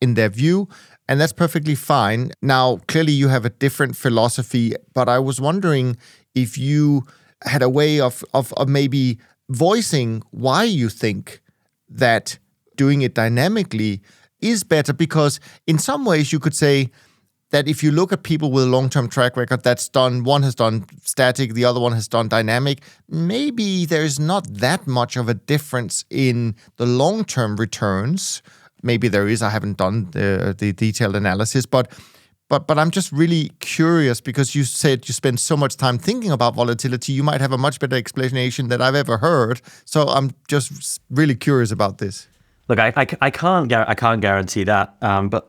[0.00, 0.68] in their view
[1.08, 2.30] and that's perfectly fine.
[2.40, 5.96] Now clearly you have a different philosophy but i was wondering
[6.34, 7.04] if you
[7.44, 11.40] had a way of, of, of maybe voicing why you think
[11.88, 12.38] that
[12.76, 14.00] doing it dynamically
[14.40, 16.90] is better because in some ways you could say
[17.50, 20.54] that if you look at people with a long-term track record that's done one has
[20.54, 25.34] done static the other one has done dynamic maybe there's not that much of a
[25.34, 28.42] difference in the long-term returns
[28.82, 31.92] maybe there is i haven't done the, the detailed analysis but
[32.50, 36.32] but but I'm just really curious because you said you spend so much time thinking
[36.32, 37.12] about volatility.
[37.12, 39.62] You might have a much better explanation than I've ever heard.
[39.84, 42.26] So I'm just really curious about this.
[42.68, 44.96] Look, I, I, I can't I can't guarantee that.
[45.00, 45.48] Um, but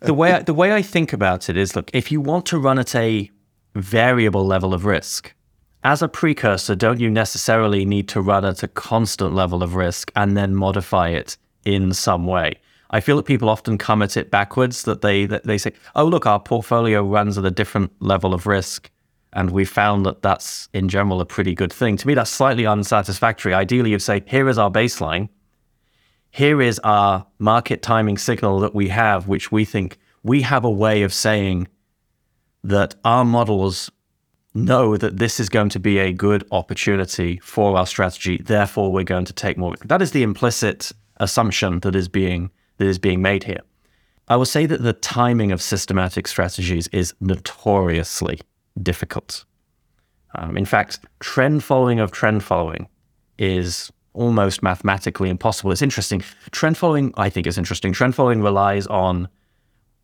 [0.00, 2.58] the way I, the way I think about it is, look, if you want to
[2.58, 3.30] run at a
[3.74, 5.34] variable level of risk,
[5.82, 10.12] as a precursor, don't you necessarily need to run at a constant level of risk
[10.14, 12.56] and then modify it in some way?
[12.90, 14.82] I feel that people often come at it backwards.
[14.82, 18.46] That they that they say, "Oh, look, our portfolio runs at a different level of
[18.46, 18.90] risk,"
[19.32, 21.96] and we found that that's in general a pretty good thing.
[21.98, 23.54] To me, that's slightly unsatisfactory.
[23.54, 25.28] Ideally, you'd say, "Here is our baseline.
[26.30, 30.70] Here is our market timing signal that we have, which we think we have a
[30.70, 31.68] way of saying
[32.64, 33.90] that our models."
[34.52, 38.42] Know that this is going to be a good opportunity for our strategy.
[38.44, 39.76] Therefore, we're going to take more.
[39.84, 43.60] That is the implicit assumption that is being that is being made here.
[44.26, 48.40] I will say that the timing of systematic strategies is notoriously
[48.82, 49.44] difficult.
[50.34, 52.88] Um, in fact, trend following of trend following
[53.38, 55.72] is almost mathematically impossible.
[55.72, 56.22] It's interesting.
[56.50, 57.92] Trend following, I think, is interesting.
[57.92, 59.28] Trend following relies on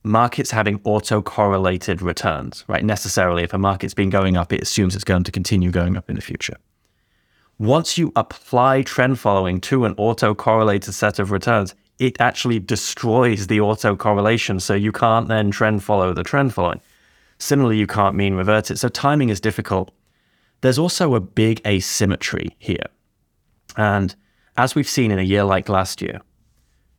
[0.04, 2.84] markets having auto-correlated returns, right?
[2.84, 6.08] Necessarily, if a market's been going up, it assumes it's going to continue going up
[6.08, 6.56] in the future.
[7.58, 13.58] Once you apply trend following to an auto-correlated set of returns, it actually destroys the
[13.58, 14.60] autocorrelation.
[14.60, 16.80] So you can't then trend follow the trend following.
[17.38, 18.78] Similarly, you can't mean revert it.
[18.78, 19.90] So timing is difficult.
[20.60, 22.86] There's also a big asymmetry here.
[23.76, 24.14] And
[24.56, 26.20] as we've seen in a year like last year,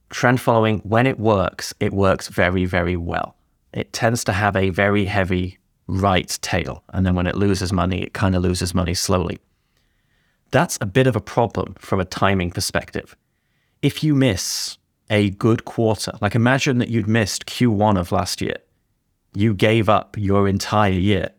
[0.10, 3.36] trend following, when it works, it works very, very well.
[3.74, 5.58] It tends to have a very heavy
[5.88, 6.84] right tail.
[6.94, 9.40] And then when it loses money, it kind of loses money slowly.
[10.52, 13.16] That's a bit of a problem from a timing perspective.
[13.82, 14.78] If you miss
[15.10, 16.14] a good quarter.
[16.22, 18.58] Like imagine that you'd missed Q1 of last year.
[19.34, 21.30] You gave up your entire year.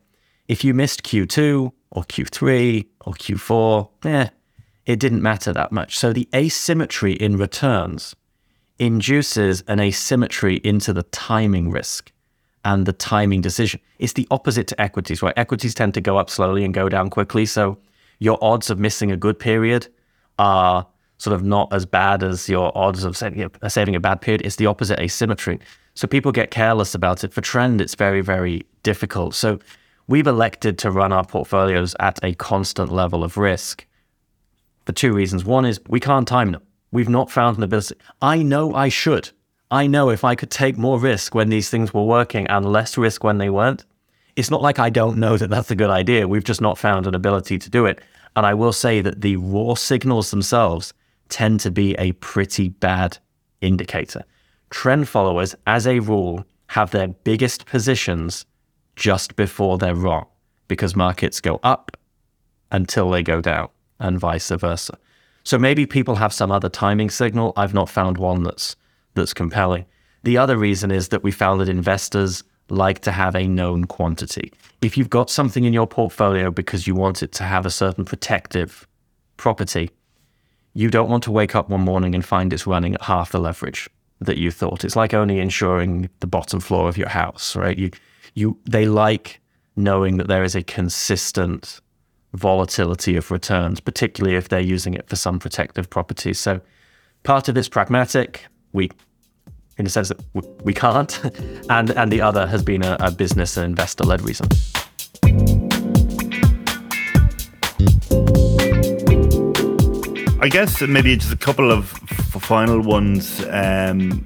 [0.47, 4.29] If you missed Q2 or Q3 or Q4, eh,
[4.89, 5.99] it didn't matter that much.
[5.99, 8.17] So the asymmetry in returns
[8.79, 12.11] induces an asymmetry into the timing risk
[12.65, 13.81] and the timing decision.
[13.99, 15.35] It's the opposite to equities, right?
[15.37, 17.45] Equities tend to go up slowly and go down quickly.
[17.45, 17.77] So
[18.19, 19.89] your odds of missing a good period
[20.39, 20.87] are
[21.19, 24.41] sort of not as bad as your odds of saving a, saving a bad period.
[24.43, 25.59] It's the opposite asymmetry.
[25.97, 27.35] So people get careless about it.
[27.35, 29.35] For trend, it's very, very difficult.
[29.35, 29.59] So
[30.07, 33.85] we've elected to run our portfolios at a constant level of risk
[34.89, 35.45] for two reasons.
[35.45, 36.63] One is we can't time them.
[36.93, 37.97] We've not found an ability.
[38.23, 39.29] I know I should.
[39.71, 42.97] I know if I could take more risk when these things were working and less
[42.97, 43.85] risk when they weren't.
[44.35, 46.27] It's not like I don't know that that's a good idea.
[46.27, 48.01] We've just not found an ability to do it.
[48.35, 50.95] And I will say that the raw signals themselves
[51.29, 53.19] tend to be a pretty bad
[53.61, 54.25] indicator.
[54.71, 58.47] Trend followers, as a rule, have their biggest positions
[58.97, 60.25] just before they're wrong
[60.67, 61.95] because markets go up
[62.71, 63.69] until they go down
[64.01, 64.99] and vice versa.
[65.45, 67.53] So maybe people have some other timing signal.
[67.57, 68.77] I've not found one that's
[69.15, 69.87] that's compelling.
[70.23, 74.53] The other reason is that we found that investors like to have a known quantity.
[74.83, 78.05] If you've got something in your portfolio because you want it to have a certain
[78.05, 78.87] protective
[79.37, 79.91] property,
[80.75, 83.41] you don't want to wake up one morning and find it's running at half the
[83.41, 83.89] leverage
[84.21, 84.85] that you thought.
[84.85, 87.79] It's like only insuring the bottom floor of your house, right?
[87.79, 87.91] You,
[88.35, 89.41] you, they like
[89.77, 91.81] knowing that there is a consistent
[92.39, 96.39] volatility of returns, particularly if they're using it for some protective properties.
[96.39, 96.61] So
[97.23, 98.45] part of it's pragmatic.
[98.73, 98.91] We,
[99.77, 100.21] in a sense that
[100.65, 101.21] we can't,
[101.71, 104.49] and and the other has been a, a business and investor led reason.
[110.41, 113.45] I guess maybe just a couple of f- final ones.
[113.51, 114.25] Um,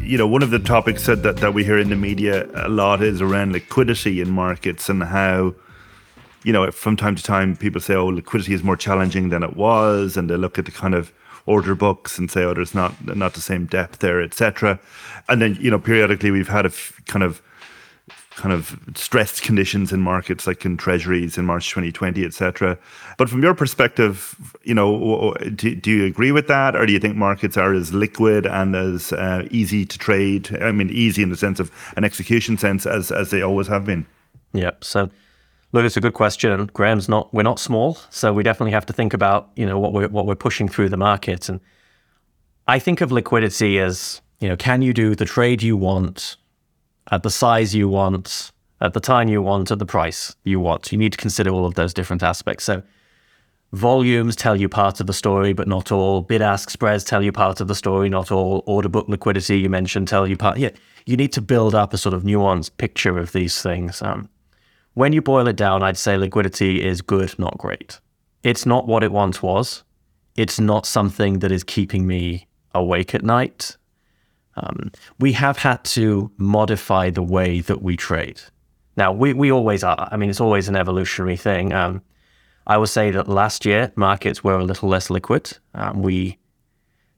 [0.00, 2.68] you know, one of the topics that, that, that we hear in the media a
[2.68, 5.54] lot is around liquidity in markets and how,
[6.44, 9.56] you know, from time to time people say, oh, liquidity is more challenging than it
[9.56, 10.16] was.
[10.16, 11.12] And they look at the kind of
[11.46, 14.78] order books and say, oh, there's not, not the same depth there, etc.
[15.28, 17.42] And then, you know, periodically we've had a f- kind of
[18.38, 22.78] kind of stressed conditions in markets like in treasuries in March 2020, etc.
[23.16, 27.00] But from your perspective, you know, do, do, you agree with that, or do you
[27.00, 30.56] think markets are as liquid and as uh, easy to trade?
[30.62, 33.84] I mean, easy in the sense of an execution sense as as they always have
[33.84, 34.06] been.
[34.52, 34.70] Yeah.
[34.80, 35.10] So,
[35.72, 36.70] Look, it's a good question.
[36.72, 37.32] Graham's not.
[37.34, 40.26] We're not small, so we definitely have to think about you know what we're what
[40.26, 41.48] we're pushing through the market.
[41.48, 41.60] And
[42.66, 46.36] I think of liquidity as you know, can you do the trade you want
[47.10, 50.92] at the size you want, at the time you want, at the price you want?
[50.92, 52.64] You need to consider all of those different aspects.
[52.64, 52.82] So
[53.72, 56.22] volumes tell you part of the story, but not all.
[56.22, 58.62] Bid ask spreads tell you part of the story, not all.
[58.66, 60.58] Order book liquidity you mentioned tell you part.
[60.58, 60.70] Yeah,
[61.04, 64.00] you need to build up a sort of nuanced picture of these things.
[64.00, 64.28] Um,
[64.98, 68.00] when you boil it down, I'd say liquidity is good, not great.
[68.42, 69.84] It's not what it once was.
[70.36, 73.76] It's not something that is keeping me awake at night.
[74.56, 74.90] Um,
[75.20, 78.40] we have had to modify the way that we trade.
[78.96, 80.08] Now, we, we always are.
[80.10, 81.72] I mean, it's always an evolutionary thing.
[81.72, 82.02] Um,
[82.66, 85.56] I would say that last year markets were a little less liquid.
[85.74, 86.38] Um, we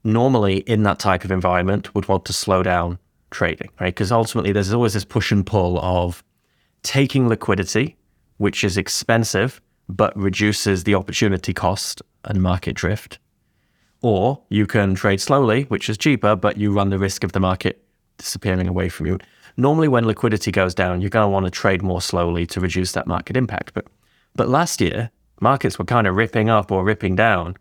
[0.03, 2.99] normally, in that type of environment, would want to slow down
[3.31, 3.95] trading, right?
[3.95, 6.23] Because ultimately, there's always this push and pull of
[6.83, 7.97] taking liquidity,
[8.37, 9.61] which is expensive
[9.91, 13.19] but reduces the opportunity cost and market drift.
[14.01, 17.39] Or you can trade slowly, which is cheaper, but you run the risk of the
[17.39, 17.83] market
[18.17, 19.19] disappearing away from you.
[19.57, 22.93] Normally, when liquidity goes down, you're going to want to trade more slowly to reduce
[22.93, 23.73] that market impact.
[23.73, 23.85] But,
[24.33, 25.11] but last year,
[25.41, 27.57] markets were kind of ripping up or ripping down,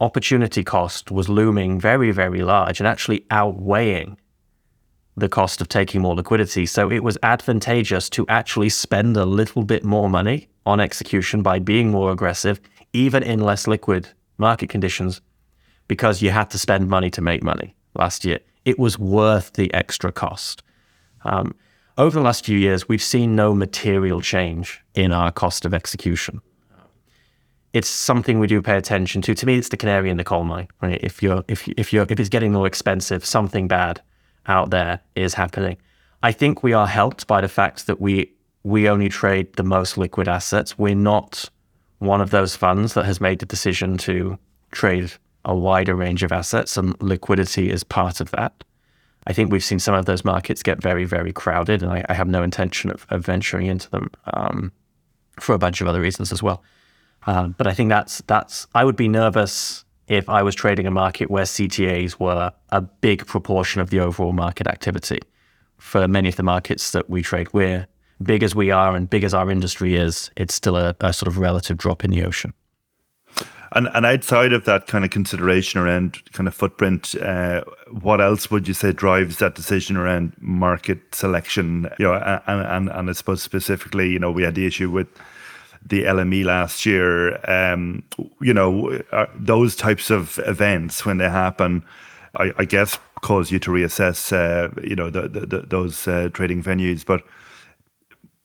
[0.00, 4.18] opportunity cost was looming very, very large and actually outweighing
[5.16, 6.66] the cost of taking more liquidity.
[6.66, 11.58] So it was advantageous to actually spend a little bit more money on execution by
[11.58, 12.60] being more aggressive,
[12.92, 14.08] even in less liquid
[14.38, 15.20] market conditions,
[15.88, 18.38] because you had to spend money to make money last year.
[18.64, 20.62] It was worth the extra cost.
[21.24, 21.54] Um,
[21.98, 26.40] over the last few years, we've seen no material change in our cost of execution
[27.72, 29.34] it's something we do pay attention to.
[29.34, 30.68] To me, it's the canary in the coal mine.
[30.82, 30.98] Right?
[31.02, 34.02] If you're if if you're if it's getting more expensive, something bad
[34.50, 35.76] out there is happening.
[36.22, 38.32] I think we are helped by the fact that we
[38.62, 40.76] we only trade the most liquid assets.
[40.76, 41.48] We're not
[41.98, 44.38] one of those funds that has made the decision to
[44.70, 45.12] trade
[45.46, 48.52] a wider range of assets, and liquidity is part of that.
[49.26, 52.14] I think we've seen some of those markets get very, very crowded, and I, I
[52.14, 54.72] have no intention of, of venturing into them um,
[55.38, 56.62] for a bunch of other reasons as well.
[57.26, 60.90] Um, but I think that's that's I would be nervous if I was trading a
[60.90, 65.20] market where CTAs were a big proportion of the overall market activity.
[65.78, 67.86] For many of the markets that we trade, we're
[68.20, 71.28] big as we are and big as our industry is, it's still a, a sort
[71.28, 72.52] of relative drop in the ocean.
[73.72, 77.62] And and outside of that kind of consideration around kind of footprint, uh,
[78.00, 81.88] what else would you say drives that decision around market selection?
[82.00, 85.06] You know, and, and and I suppose specifically, you know, we had the issue with
[85.84, 87.38] the LME last year.
[87.50, 88.02] Um,
[88.40, 91.84] you know, uh, those types of events when they happen,
[92.36, 94.32] I, I guess, cause you to reassess.
[94.32, 97.22] Uh, you know, the, the, the, those uh, trading venues, but.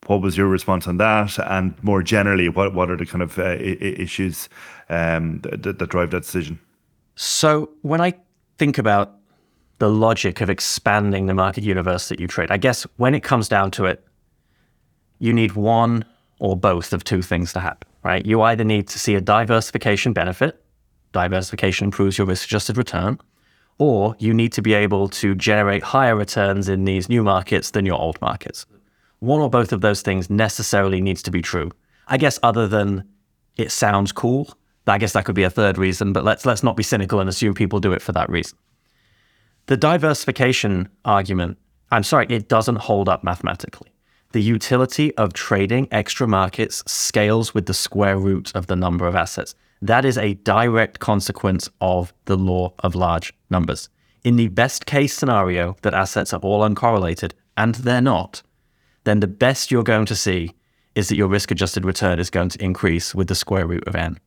[0.07, 1.39] What was your response on that?
[1.39, 4.49] And more generally, what, what are the kind of uh, issues
[4.87, 6.59] um, that, that drive that decision?
[7.15, 8.13] So, when I
[8.59, 9.15] think about
[9.79, 12.51] the logic of expanding the market universe that you trade.
[12.51, 14.05] I guess when it comes down to it,
[15.19, 16.05] you need one
[16.39, 18.25] or both of two things to happen, right?
[18.25, 20.61] You either need to see a diversification benefit,
[21.11, 23.19] diversification improves your risk adjusted return,
[23.77, 27.85] or you need to be able to generate higher returns in these new markets than
[27.85, 28.65] your old markets.
[29.19, 31.71] One or both of those things necessarily needs to be true.
[32.07, 33.03] I guess other than
[33.57, 34.55] it sounds cool,
[34.87, 37.27] I guess that could be a third reason, but let's let's not be cynical and
[37.27, 38.57] assume people do it for that reason.
[39.65, 41.57] The diversification argument,
[41.91, 43.91] I'm sorry, it doesn't hold up mathematically.
[44.35, 49.15] The utility of trading extra markets scales with the square root of the number of
[49.15, 49.55] assets.
[49.81, 53.87] That is a direct consequence of the law of large numbers.
[54.25, 58.43] In the best case scenario that assets are all uncorrelated, and they're not,
[59.05, 60.51] then the best you're going to see
[60.95, 63.95] is that your risk adjusted return is going to increase with the square root of
[63.95, 64.19] n.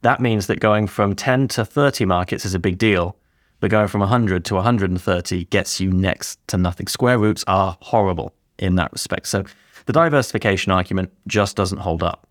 [0.00, 3.14] That means that going from 10 to 30 markets is a big deal,
[3.60, 6.86] but going from 100 to 130 gets you next to nothing.
[6.86, 9.26] Square roots are horrible in that respect.
[9.26, 9.44] So
[9.86, 12.26] the diversification argument just doesn't hold up.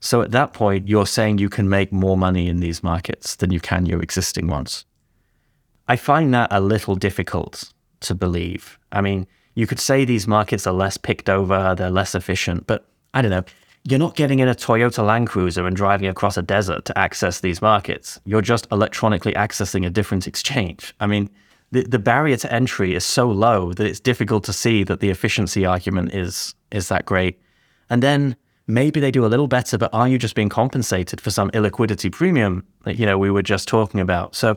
[0.00, 3.52] So at that point, you're saying you can make more money in these markets than
[3.52, 4.84] you can your existing ones.
[5.86, 8.78] I find that a little difficult to believe.
[8.90, 12.88] I mean, you could say these markets are less picked over, they're less efficient, but
[13.14, 13.44] I don't know.
[13.84, 17.40] You're not getting in a Toyota Land Cruiser and driving across a desert to access
[17.40, 18.20] these markets.
[18.24, 20.94] You're just electronically accessing a different exchange.
[21.00, 21.28] I mean,
[21.72, 25.10] the, the barrier to entry is so low that it's difficult to see that the
[25.10, 27.40] efficiency argument is is that great.
[27.90, 31.30] And then maybe they do a little better, but are you just being compensated for
[31.30, 34.36] some illiquidity premium that you know we were just talking about?
[34.36, 34.56] So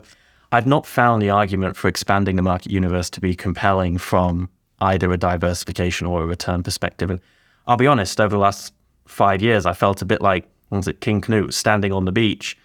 [0.52, 4.48] I've not found the argument for expanding the market universe to be compelling from
[4.80, 7.10] either a diversification or a return perspective.
[7.10, 7.20] And
[7.66, 8.74] I'll be honest, over the last
[9.06, 12.58] five years, I felt a bit like was it King Canute standing on the beach,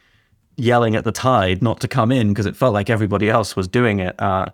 [0.62, 3.68] yelling at the tide not to come in because it felt like everybody else was
[3.68, 4.20] doing it.
[4.22, 4.45] Uh,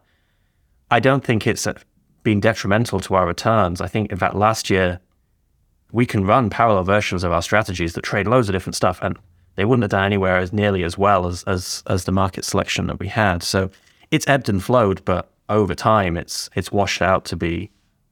[0.89, 1.67] I don't think it's
[2.23, 3.81] been detrimental to our returns.
[3.81, 4.99] I think, in fact, last year
[5.91, 9.17] we can run parallel versions of our strategies that trade loads of different stuff, and
[9.55, 12.87] they wouldn't have done anywhere as nearly as well as as as the market selection
[12.87, 13.43] that we had.
[13.43, 13.69] So
[14.11, 17.69] it's ebbed and flowed, but over time, it's it's washed out to be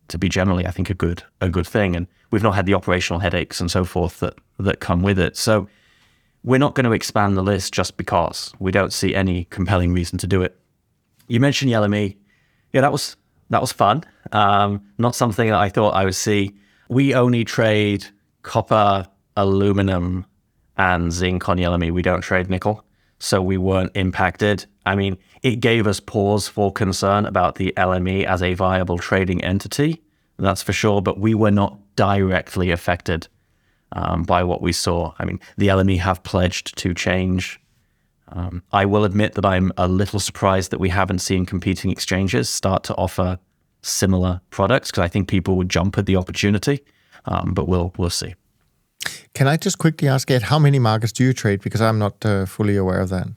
[0.09, 1.95] to be generally, I think, a good a good thing.
[1.95, 5.37] And we've not had the operational headaches and so forth that that come with it.
[5.37, 5.67] So
[6.45, 10.19] we're not going to expand the list just because we don't see any compelling reason
[10.19, 10.55] to do it.
[11.27, 12.15] You mentioned LME.
[12.71, 13.17] Yeah, that was
[13.49, 14.03] that was fun.
[14.31, 16.55] Um, not something that I thought I would see.
[16.87, 18.05] We only trade
[18.43, 20.27] copper, aluminum,
[20.77, 21.91] and zinc on LME.
[21.91, 22.85] We don't trade nickel,
[23.17, 24.67] so we weren't impacted.
[24.85, 29.43] I mean, it gave us pause for concern about the LME as a viable trading
[29.43, 30.03] entity.
[30.37, 33.29] That's for sure, but we were not directly affected
[33.95, 35.13] um, by what we saw.
[35.17, 37.59] I mean, the LME have pledged to change.
[38.29, 42.49] Um, I will admit that I'm a little surprised that we haven't seen competing exchanges
[42.49, 43.39] start to offer
[43.81, 46.81] similar products because I think people would jump at the opportunity.
[47.25, 48.35] Um, but we'll we'll see.
[49.33, 51.61] Can I just quickly ask Ed, how many markets do you trade?
[51.61, 53.27] Because I'm not uh, fully aware of that.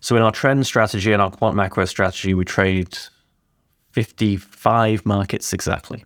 [0.00, 2.96] So in our trend strategy and our quant macro strategy, we trade
[3.92, 6.04] 55 markets exactly.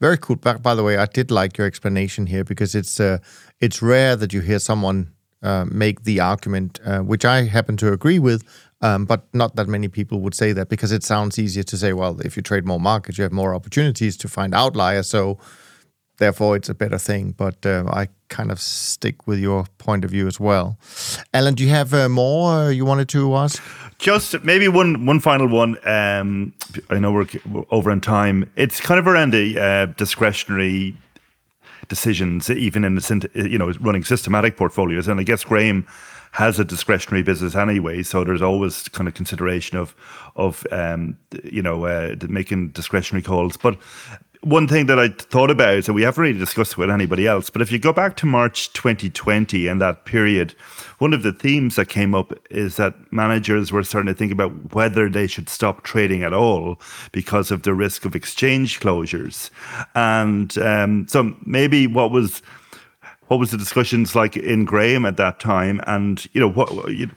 [0.00, 0.36] Very cool.
[0.36, 3.18] By, by the way, I did like your explanation here because it's uh,
[3.60, 7.92] it's rare that you hear someone uh, make the argument, uh, which I happen to
[7.92, 8.42] agree with,
[8.80, 11.92] um, but not that many people would say that because it sounds easier to say,
[11.92, 15.08] well, if you trade more markets, you have more opportunities to find outliers.
[15.08, 15.38] So
[16.18, 17.32] therefore, it's a better thing.
[17.36, 20.78] But uh, I kind of stick with your point of view as well.
[21.32, 23.62] Alan, do you have uh, more uh, you wanted to ask?
[23.98, 25.76] Just maybe one one final one.
[25.86, 26.54] Um,
[26.88, 28.48] I know we're, we're, over in time.
[28.54, 30.96] It's kind of around the uh, discretionary
[31.88, 35.08] decisions, even in the you know running systematic portfolios.
[35.08, 35.84] And I guess Graham
[36.32, 39.96] has a discretionary business anyway, so there's always kind of consideration of
[40.36, 43.56] of um, you know uh, making discretionary calls.
[43.56, 43.78] But
[44.42, 47.60] one thing that I thought about, so we haven't really discussed with anybody else, but
[47.60, 50.52] if you go back to March 2020 and that period,
[50.98, 54.74] one of the themes that came up is that managers were starting to think about
[54.74, 56.80] whether they should stop trading at all
[57.10, 59.50] because of the risk of exchange closures.
[59.94, 62.42] And um, so maybe what was
[63.26, 66.90] what was the discussions like in Graham at that time, and you know what.
[66.90, 67.10] You,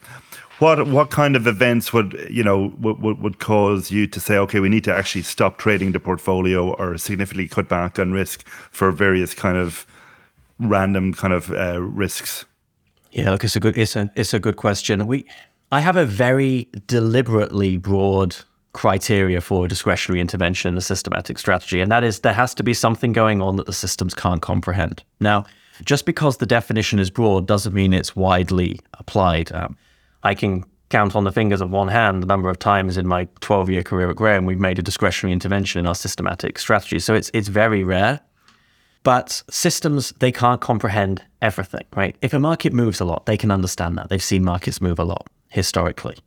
[0.61, 4.59] what what kind of events would you know would, would cause you to say okay
[4.59, 8.91] we need to actually stop trading the portfolio or significantly cut back on risk for
[8.91, 9.87] various kind of
[10.59, 12.45] random kind of uh, risks?
[13.11, 15.07] Yeah look it's a good it's a it's a good question.
[15.07, 15.25] We
[15.71, 18.35] i have a very deliberately broad
[18.73, 22.73] criteria for discretionary intervention in a systematic strategy and that is there has to be
[22.73, 25.03] something going on that the systems can't comprehend.
[25.19, 25.45] Now
[25.83, 29.51] just because the definition is broad doesn't mean it's widely applied.
[29.51, 29.75] Um,
[30.23, 33.27] I can count on the fingers of one hand the number of times in my
[33.39, 36.99] 12 year career at Graham we've made a discretionary intervention in our systematic strategy.
[36.99, 38.19] So it's it's very rare.
[39.03, 42.15] But systems, they can't comprehend everything, right?
[42.21, 44.09] If a market moves a lot, they can understand that.
[44.09, 46.17] They've seen markets move a lot historically.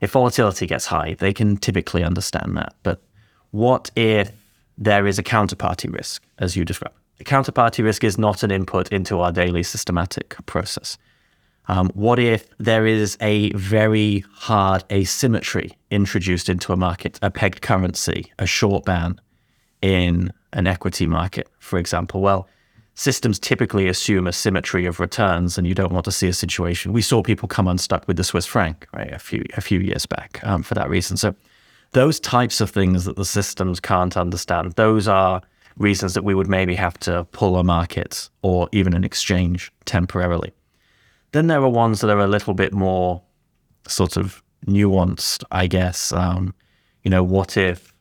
[0.00, 2.74] If volatility gets high, they can typically understand that.
[2.84, 3.02] But
[3.50, 4.30] what if
[4.76, 6.94] there is a counterparty risk, as you described?
[7.18, 10.98] A counterparty risk is not an input into our daily systematic process.
[11.68, 17.60] Um, what if there is a very hard asymmetry introduced into a market, a pegged
[17.60, 19.20] currency, a short ban
[19.82, 22.22] in an equity market, for example?
[22.22, 22.48] Well,
[22.94, 26.94] systems typically assume a symmetry of returns, and you don't want to see a situation.
[26.94, 30.06] We saw people come unstuck with the Swiss franc right a few a few years
[30.06, 31.18] back um, for that reason.
[31.18, 31.34] So
[31.92, 35.42] those types of things that the systems can't understand, those are
[35.76, 40.52] reasons that we would maybe have to pull a market or even an exchange temporarily.
[41.32, 43.22] Then there are ones that are a little bit more
[43.86, 46.12] sort of nuanced, I guess.
[46.12, 46.54] Um,
[47.02, 47.92] you know, what if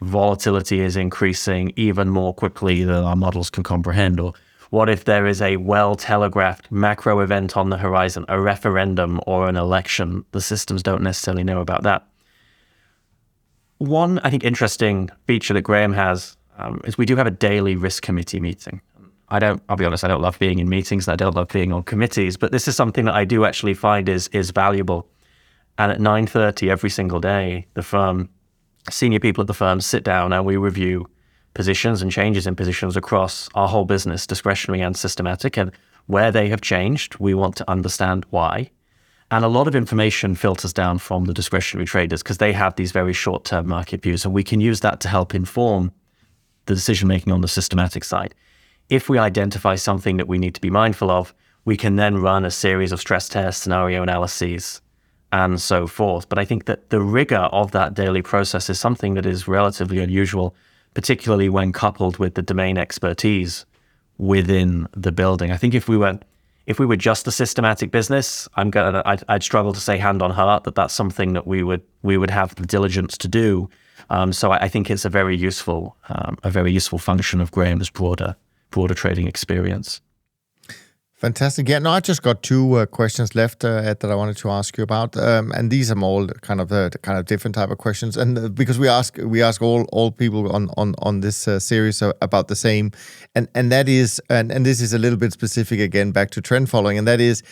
[0.00, 4.20] volatility is increasing even more quickly than our models can comprehend?
[4.20, 4.32] Or
[4.70, 9.48] what if there is a well telegraphed macro event on the horizon, a referendum or
[9.48, 10.24] an election?
[10.32, 12.06] The systems don't necessarily know about that.
[13.78, 17.76] One, I think, interesting feature that Graham has um, is we do have a daily
[17.76, 18.80] risk committee meeting.
[19.28, 19.62] I don't.
[19.68, 20.04] I'll be honest.
[20.04, 21.08] I don't love being in meetings.
[21.08, 22.36] and I don't love being on committees.
[22.36, 25.08] But this is something that I do actually find is is valuable.
[25.78, 28.28] And at nine thirty every single day, the firm,
[28.90, 31.08] senior people at the firm, sit down and we review
[31.54, 35.72] positions and changes in positions across our whole business, discretionary and systematic, and
[36.06, 37.18] where they have changed.
[37.18, 38.70] We want to understand why.
[39.30, 42.92] And a lot of information filters down from the discretionary traders because they have these
[42.92, 44.24] very short term market views.
[44.24, 45.90] And we can use that to help inform
[46.66, 48.34] the decision making on the systematic side
[48.88, 51.34] if we identify something that we need to be mindful of,
[51.64, 54.80] we can then run a series of stress test scenario analyses
[55.32, 56.28] and so forth.
[56.28, 59.98] But I think that the rigor of that daily process is something that is relatively
[59.98, 60.54] unusual,
[60.94, 63.66] particularly when coupled with the domain expertise
[64.18, 65.50] within the building.
[65.50, 66.18] I think if we were
[66.66, 70.22] if we were just a systematic business, I'm gonna I'd, I'd struggle to say hand
[70.22, 73.68] on heart that that's something that we would we would have the diligence to do.
[74.08, 77.50] Um, so I, I, think it's a very useful um, a very useful function of
[77.50, 78.36] Graham's broader
[78.70, 80.00] broader trading experience.
[81.16, 81.66] Fantastic.
[81.66, 84.76] Yeah, no, I just got two uh, questions left uh, that I wanted to ask
[84.76, 87.78] you about, um, and these are all kind of uh, kind of different type of
[87.78, 88.18] questions.
[88.18, 91.58] And uh, because we ask we ask all all people on on on this uh,
[91.58, 92.90] series about the same,
[93.34, 96.42] and and that is and and this is a little bit specific again back to
[96.42, 97.42] trend following, and that is.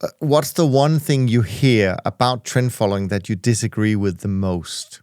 [0.00, 4.28] Uh, what's the one thing you hear about trend following that you disagree with the
[4.28, 5.02] most?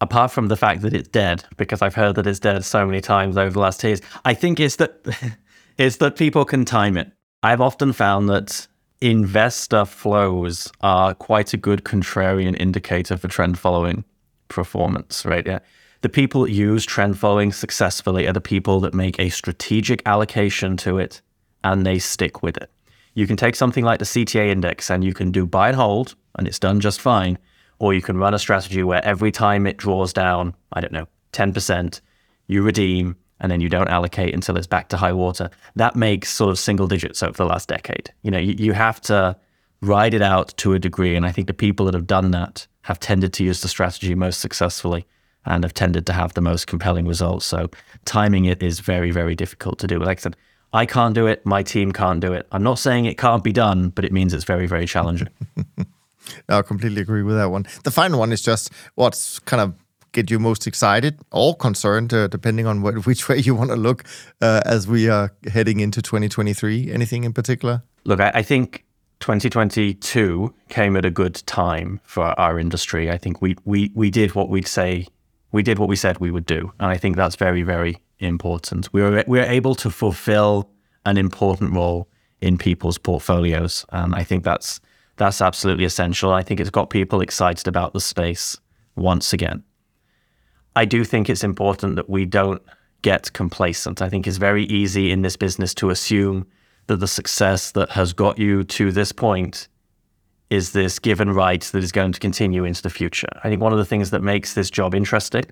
[0.00, 3.00] Apart from the fact that it's dead, because I've heard that it's dead so many
[3.00, 5.36] times over the last years, I think it's that
[5.78, 7.10] it's that people can time it.
[7.42, 8.66] I've often found that
[9.00, 14.04] investor flows are quite a good contrarian indicator for trend following
[14.48, 15.46] performance, right?
[15.46, 15.60] Yeah.
[16.00, 20.76] The people that use trend following successfully are the people that make a strategic allocation
[20.78, 21.22] to it
[21.64, 22.70] and they stick with it.
[23.14, 26.14] You can take something like the CTA index and you can do buy and hold,
[26.36, 27.38] and it's done just fine
[27.78, 31.06] or you can run a strategy where every time it draws down, I don't know,
[31.32, 32.00] 10%,
[32.46, 35.50] you redeem and then you don't allocate until it's back to high water.
[35.76, 38.12] That makes sort of single digits over the last decade.
[38.22, 39.36] You know, you, you have to
[39.80, 41.14] ride it out to a degree.
[41.14, 44.14] And I think the people that have done that have tended to use the strategy
[44.14, 45.06] most successfully
[45.44, 47.46] and have tended to have the most compelling results.
[47.46, 47.70] So
[48.04, 49.98] timing it is very, very difficult to do.
[49.98, 50.36] Like I said,
[50.72, 51.46] I can't do it.
[51.46, 52.46] My team can't do it.
[52.52, 55.28] I'm not saying it can't be done, but it means it's very, very challenging.
[56.48, 57.66] I completely agree with that one.
[57.84, 59.74] The final one is just what's kind of
[60.12, 63.76] get you most excited or concerned, uh, depending on what, which way you want to
[63.76, 64.04] look
[64.40, 66.90] uh, as we are heading into 2023?
[66.92, 67.82] Anything in particular?
[68.04, 68.84] Look, I, I, think
[69.20, 73.10] 2022 came at a good time for our industry.
[73.10, 75.06] I think we, we, we did what we'd say,
[75.52, 76.72] we did what we said we would do.
[76.80, 78.92] And I think that's very, very important.
[78.92, 80.70] We were, we were able to fulfill
[81.04, 82.08] an important role
[82.40, 83.84] in people's portfolios.
[83.90, 84.80] And I think that's
[85.18, 86.32] that's absolutely essential.
[86.32, 88.56] I think it's got people excited about the space
[88.96, 89.62] once again.
[90.76, 92.62] I do think it's important that we don't
[93.02, 94.00] get complacent.
[94.00, 96.46] I think it's very easy in this business to assume
[96.86, 99.68] that the success that has got you to this point
[100.50, 103.28] is this given right that is going to continue into the future.
[103.44, 105.44] I think one of the things that makes this job interesting,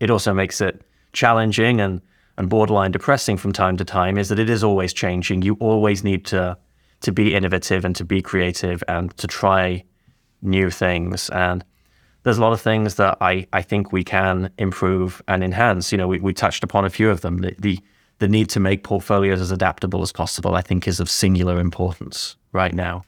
[0.00, 0.82] it also makes it
[1.12, 2.02] challenging and,
[2.36, 5.42] and borderline depressing from time to time, is that it is always changing.
[5.42, 6.58] You always need to
[7.02, 9.84] to be innovative and to be creative and to try
[10.40, 11.30] new things.
[11.30, 11.64] And
[12.22, 15.92] there's a lot of things that I, I think we can improve and enhance.
[15.92, 17.38] You know, we, we touched upon a few of them.
[17.38, 17.80] The, the,
[18.18, 22.36] the need to make portfolios as adaptable as possible, I think, is of singular importance
[22.52, 23.04] right now.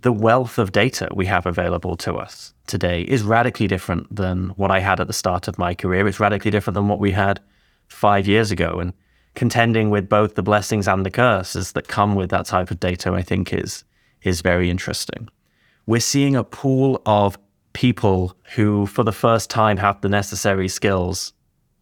[0.00, 4.70] The wealth of data we have available to us today is radically different than what
[4.70, 6.06] I had at the start of my career.
[6.06, 7.40] It's radically different than what we had
[7.88, 8.78] five years ago.
[8.78, 8.92] And
[9.38, 13.12] contending with both the blessings and the curses that come with that type of data,
[13.12, 13.84] I think is
[14.22, 15.28] is very interesting.
[15.86, 17.38] We're seeing a pool of
[17.72, 21.32] people who, for the first time, have the necessary skills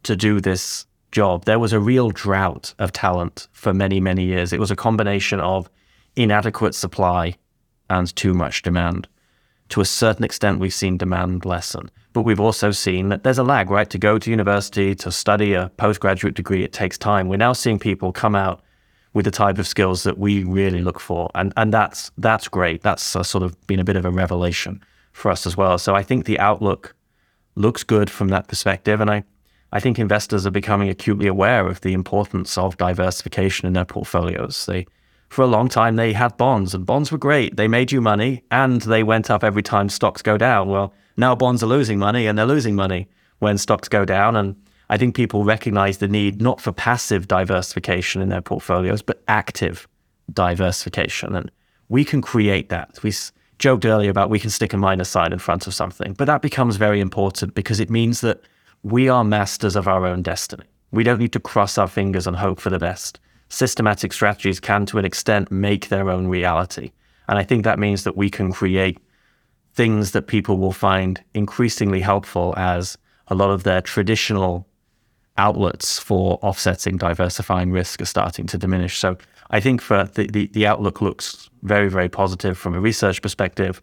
[0.03, 1.45] to do this job.
[1.45, 4.53] There was a real drought of talent for many, many years.
[4.53, 5.67] It was a combination of
[6.15, 7.37] inadequate supply
[7.89, 9.07] and too much demand.
[9.69, 11.91] To a certain extent, we've seen demand lessen.
[12.13, 13.89] But we've also seen that there's a lag, right?
[13.89, 17.27] To go to university, to study a postgraduate degree, it takes time.
[17.27, 18.61] We're now seeing people come out
[19.13, 21.29] with the type of skills that we really look for.
[21.35, 22.81] And, and that's, that's great.
[22.81, 25.77] That's uh, sort of been a bit of a revelation for us as well.
[25.77, 26.95] So I think the outlook
[27.55, 29.01] looks good from that perspective.
[29.01, 29.23] And I,
[29.71, 34.65] I think investors are becoming acutely aware of the importance of diversification in their portfolios.
[34.65, 34.85] They,
[35.29, 37.57] for a long time, they had bonds, and bonds were great.
[37.57, 40.69] They made you money, and they went up every time stocks go down.
[40.69, 43.09] Well, now bonds are losing money and they're losing money
[43.39, 44.35] when stocks go down.
[44.35, 44.55] And
[44.89, 49.87] I think people recognize the need not for passive diversification in their portfolios, but active
[50.31, 51.35] diversification.
[51.35, 51.51] And
[51.89, 53.01] we can create that.
[53.01, 53.13] We
[53.57, 56.43] joked earlier about we can stick a minus sign in front of something, but that
[56.43, 58.41] becomes very important because it means that
[58.83, 60.65] we are masters of our own destiny.
[60.91, 63.19] We don't need to cross our fingers and hope for the best.
[63.49, 66.91] Systematic strategies can, to an extent, make their own reality.
[67.27, 68.99] And I think that means that we can create
[69.73, 72.97] things that people will find increasingly helpful as
[73.27, 74.67] a lot of their traditional
[75.37, 78.97] outlets for offsetting diversifying risk are starting to diminish.
[78.97, 79.17] So
[79.51, 83.81] I think for the, the, the, outlook looks very, very positive from a research perspective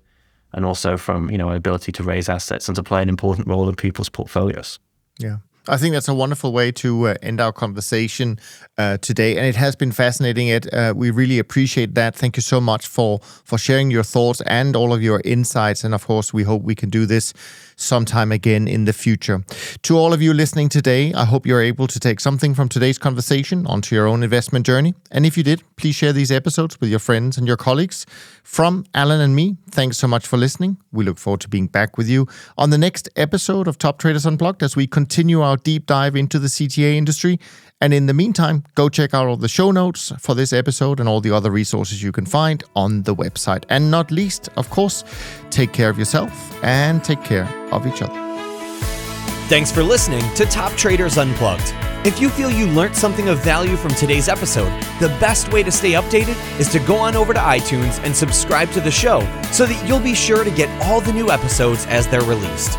[0.52, 3.68] and also from, you know, ability to raise assets and to play an important role
[3.68, 4.78] in people's portfolios.
[5.18, 5.38] Yeah.
[5.66, 8.38] I think that's a wonderful way to uh, end our conversation
[8.76, 10.48] uh, today, and it has been fascinating.
[10.48, 12.14] It uh, we really appreciate that.
[12.14, 15.82] Thank you so much for for sharing your thoughts and all of your insights.
[15.82, 17.32] And of course, we hope we can do this
[17.76, 19.42] sometime again in the future.
[19.82, 22.98] To all of you listening today, I hope you're able to take something from today's
[22.98, 24.94] conversation onto your own investment journey.
[25.10, 28.06] And if you did, please share these episodes with your friends and your colleagues.
[28.42, 30.76] From Alan and me, thanks so much for listening.
[30.92, 34.26] We look forward to being back with you on the next episode of Top Traders
[34.26, 37.40] Unplugged as we continue our deep dive into the CTA industry.
[37.80, 41.08] And in the meantime, go check out all the show notes for this episode and
[41.08, 43.64] all the other resources you can find on the website.
[43.68, 45.04] And not least, of course,
[45.50, 46.32] take care of yourself
[46.64, 48.14] and take care of each other.
[49.48, 51.74] Thanks for listening to Top Traders Unplugged.
[52.06, 54.70] If you feel you learned something of value from today's episode,
[55.00, 58.70] the best way to stay updated is to go on over to iTunes and subscribe
[58.72, 59.20] to the show
[59.52, 62.78] so that you'll be sure to get all the new episodes as they're released.